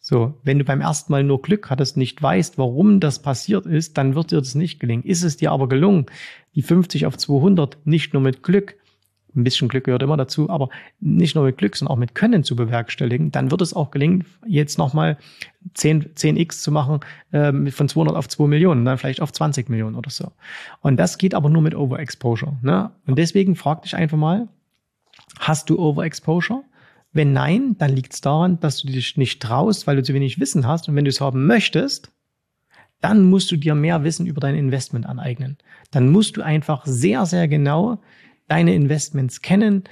So, 0.00 0.34
wenn 0.44 0.58
du 0.58 0.64
beim 0.64 0.80
ersten 0.80 1.12
Mal 1.12 1.24
nur 1.24 1.42
Glück 1.42 1.68
hattest, 1.68 1.98
nicht 1.98 2.22
weißt, 2.22 2.56
warum 2.56 3.00
das 3.00 3.20
passiert 3.20 3.66
ist, 3.66 3.98
dann 3.98 4.14
wird 4.14 4.30
dir 4.30 4.38
das 4.38 4.54
nicht 4.54 4.80
gelingen. 4.80 5.02
Ist 5.02 5.22
es 5.22 5.36
dir 5.36 5.52
aber 5.52 5.68
gelungen, 5.68 6.06
die 6.54 6.62
50 6.62 7.04
auf 7.04 7.18
200 7.18 7.76
nicht 7.84 8.14
nur 8.14 8.22
mit 8.22 8.42
Glück, 8.42 8.76
ein 9.36 9.44
bisschen 9.44 9.68
Glück 9.68 9.84
gehört 9.84 10.02
immer 10.02 10.16
dazu, 10.16 10.50
aber 10.50 10.68
nicht 11.00 11.34
nur 11.34 11.44
mit 11.44 11.58
Glück, 11.58 11.76
sondern 11.76 11.92
auch 11.92 11.98
mit 11.98 12.14
Können 12.14 12.42
zu 12.42 12.56
bewerkstelligen, 12.56 13.30
dann 13.30 13.50
wird 13.50 13.60
es 13.62 13.74
auch 13.74 13.90
gelingen, 13.90 14.24
jetzt 14.46 14.78
nochmal 14.78 15.18
10, 15.74 16.14
10x 16.14 16.62
zu 16.62 16.72
machen, 16.72 17.00
äh, 17.32 17.52
von 17.70 17.88
200 17.88 18.16
auf 18.16 18.28
2 18.28 18.46
Millionen, 18.46 18.84
dann 18.84 18.98
vielleicht 18.98 19.20
auf 19.20 19.32
20 19.32 19.68
Millionen 19.68 19.96
oder 19.96 20.10
so. 20.10 20.32
Und 20.80 20.96
das 20.96 21.18
geht 21.18 21.34
aber 21.34 21.48
nur 21.48 21.62
mit 21.62 21.74
Overexposure. 21.74 22.56
Ne? 22.62 22.90
Und 23.06 23.18
deswegen 23.18 23.56
frag 23.56 23.82
dich 23.82 23.94
einfach 23.94 24.18
mal, 24.18 24.48
hast 25.38 25.70
du 25.70 25.78
Overexposure? 25.78 26.62
Wenn 27.12 27.32
nein, 27.32 27.76
dann 27.78 27.90
liegt 27.90 28.12
es 28.12 28.20
daran, 28.20 28.60
dass 28.60 28.82
du 28.82 28.88
dich 28.88 29.16
nicht 29.16 29.42
traust, 29.42 29.86
weil 29.86 29.96
du 29.96 30.02
zu 30.02 30.12
wenig 30.12 30.38
Wissen 30.38 30.66
hast. 30.66 30.88
Und 30.88 30.96
wenn 30.96 31.04
du 31.04 31.08
es 31.08 31.20
haben 31.20 31.46
möchtest, 31.46 32.10
dann 33.00 33.24
musst 33.24 33.50
du 33.50 33.56
dir 33.56 33.74
mehr 33.74 34.04
Wissen 34.04 34.26
über 34.26 34.40
dein 34.40 34.54
Investment 34.54 35.06
aneignen. 35.06 35.58
Dann 35.90 36.10
musst 36.10 36.36
du 36.36 36.42
einfach 36.42 36.84
sehr, 36.86 37.26
sehr 37.26 37.48
genau 37.48 38.00
deine 38.48 38.74
Investments 38.74 39.42
kennen, 39.42 39.84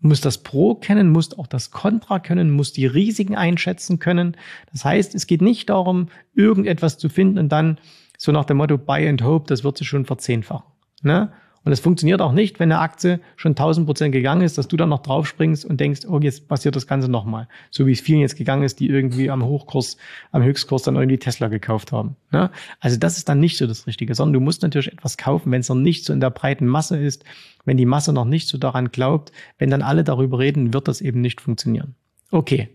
musst 0.00 0.24
das 0.24 0.42
Pro 0.42 0.74
kennen, 0.74 1.10
musst 1.10 1.38
auch 1.38 1.46
das 1.46 1.70
Contra 1.70 2.18
können, 2.18 2.50
musst 2.50 2.76
die 2.76 2.86
Risiken 2.86 3.36
einschätzen 3.36 3.98
können. 3.98 4.36
Das 4.72 4.84
heißt, 4.84 5.14
es 5.14 5.26
geht 5.26 5.42
nicht 5.42 5.70
darum, 5.70 6.08
irgendetwas 6.34 6.98
zu 6.98 7.08
finden 7.08 7.38
und 7.38 7.50
dann 7.50 7.78
so 8.18 8.32
nach 8.32 8.44
dem 8.44 8.58
Motto 8.58 8.78
Buy 8.78 9.08
and 9.08 9.22
Hope, 9.22 9.46
das 9.48 9.64
wird 9.64 9.78
sich 9.78 9.88
schon 9.88 10.04
verzehnfachen. 10.04 10.70
Ne? 11.02 11.32
Und 11.64 11.72
es 11.72 11.80
funktioniert 11.80 12.20
auch 12.20 12.32
nicht, 12.32 12.58
wenn 12.58 12.72
eine 12.72 12.80
Aktie 12.80 13.20
schon 13.36 13.52
1000 13.52 13.86
Prozent 13.86 14.12
gegangen 14.12 14.42
ist, 14.42 14.58
dass 14.58 14.68
du 14.68 14.76
dann 14.76 14.88
noch 14.88 15.02
draufspringst 15.02 15.64
und 15.64 15.78
denkst, 15.80 16.00
oh, 16.08 16.18
jetzt 16.20 16.48
passiert 16.48 16.74
das 16.74 16.86
Ganze 16.86 17.08
nochmal. 17.08 17.48
So 17.70 17.86
wie 17.86 17.92
es 17.92 18.00
vielen 18.00 18.20
jetzt 18.20 18.36
gegangen 18.36 18.64
ist, 18.64 18.80
die 18.80 18.88
irgendwie 18.88 19.30
am 19.30 19.44
Hochkurs, 19.44 19.96
am 20.32 20.42
Höchstkurs 20.42 20.82
dann 20.82 20.96
irgendwie 20.96 21.18
Tesla 21.18 21.48
gekauft 21.48 21.92
haben. 21.92 22.16
Ja? 22.32 22.50
Also 22.80 22.96
das 22.96 23.16
ist 23.16 23.28
dann 23.28 23.38
nicht 23.38 23.58
so 23.58 23.66
das 23.66 23.86
Richtige, 23.86 24.14
sondern 24.14 24.34
du 24.34 24.40
musst 24.40 24.62
natürlich 24.62 24.92
etwas 24.92 25.16
kaufen, 25.16 25.52
wenn 25.52 25.60
es 25.60 25.68
noch 25.68 25.76
nicht 25.76 26.04
so 26.04 26.12
in 26.12 26.20
der 26.20 26.30
breiten 26.30 26.66
Masse 26.66 26.96
ist, 26.96 27.24
wenn 27.64 27.76
die 27.76 27.86
Masse 27.86 28.12
noch 28.12 28.24
nicht 28.24 28.48
so 28.48 28.58
daran 28.58 28.90
glaubt, 28.90 29.30
wenn 29.58 29.70
dann 29.70 29.82
alle 29.82 30.02
darüber 30.02 30.40
reden, 30.40 30.74
wird 30.74 30.88
das 30.88 31.00
eben 31.00 31.20
nicht 31.20 31.40
funktionieren. 31.40 31.94
Okay, 32.32 32.70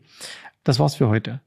das 0.64 0.80
war's 0.80 0.96
für 0.96 1.10
heute. 1.10 1.42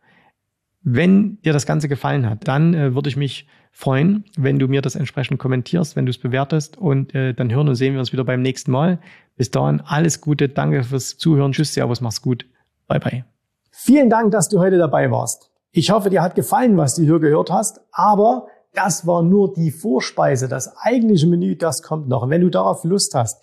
Wenn 0.82 1.40
dir 1.42 1.52
das 1.52 1.66
Ganze 1.66 1.88
gefallen 1.88 2.28
hat, 2.28 2.48
dann 2.48 2.74
äh, 2.74 2.94
würde 2.94 3.08
ich 3.08 3.16
mich 3.16 3.46
freuen, 3.72 4.24
wenn 4.36 4.58
du 4.58 4.66
mir 4.66 4.82
das 4.82 4.94
entsprechend 4.94 5.38
kommentierst, 5.38 5.94
wenn 5.96 6.06
du 6.06 6.10
es 6.10 6.18
bewertest 6.18 6.78
und 6.78 7.14
äh, 7.14 7.34
dann 7.34 7.52
hören 7.52 7.68
und 7.68 7.74
sehen 7.74 7.92
wir 7.92 8.00
uns 8.00 8.12
wieder 8.12 8.24
beim 8.24 8.42
nächsten 8.42 8.70
Mal. 8.70 8.98
Bis 9.36 9.50
dahin 9.50 9.80
alles 9.80 10.20
Gute, 10.20 10.48
danke 10.48 10.82
fürs 10.82 11.16
Zuhören, 11.16 11.52
tschüss, 11.52 11.74
servus, 11.74 12.00
mach's 12.00 12.22
gut, 12.22 12.46
bye 12.88 12.98
bye. 12.98 13.24
Vielen 13.70 14.10
Dank, 14.10 14.32
dass 14.32 14.48
du 14.48 14.58
heute 14.58 14.78
dabei 14.78 15.10
warst. 15.10 15.50
Ich 15.70 15.90
hoffe, 15.90 16.10
dir 16.10 16.22
hat 16.22 16.34
gefallen, 16.34 16.76
was 16.76 16.96
du 16.96 17.02
hier 17.02 17.20
gehört 17.20 17.50
hast, 17.50 17.80
aber 17.92 18.48
das 18.74 19.06
war 19.06 19.22
nur 19.22 19.52
die 19.52 19.70
Vorspeise. 19.70 20.48
Das 20.48 20.76
eigentliche 20.76 21.26
Menü, 21.26 21.56
das 21.56 21.82
kommt 21.82 22.08
noch. 22.08 22.22
Und 22.22 22.30
wenn 22.30 22.40
du 22.40 22.50
darauf 22.50 22.84
Lust 22.84 23.14
hast, 23.14 23.42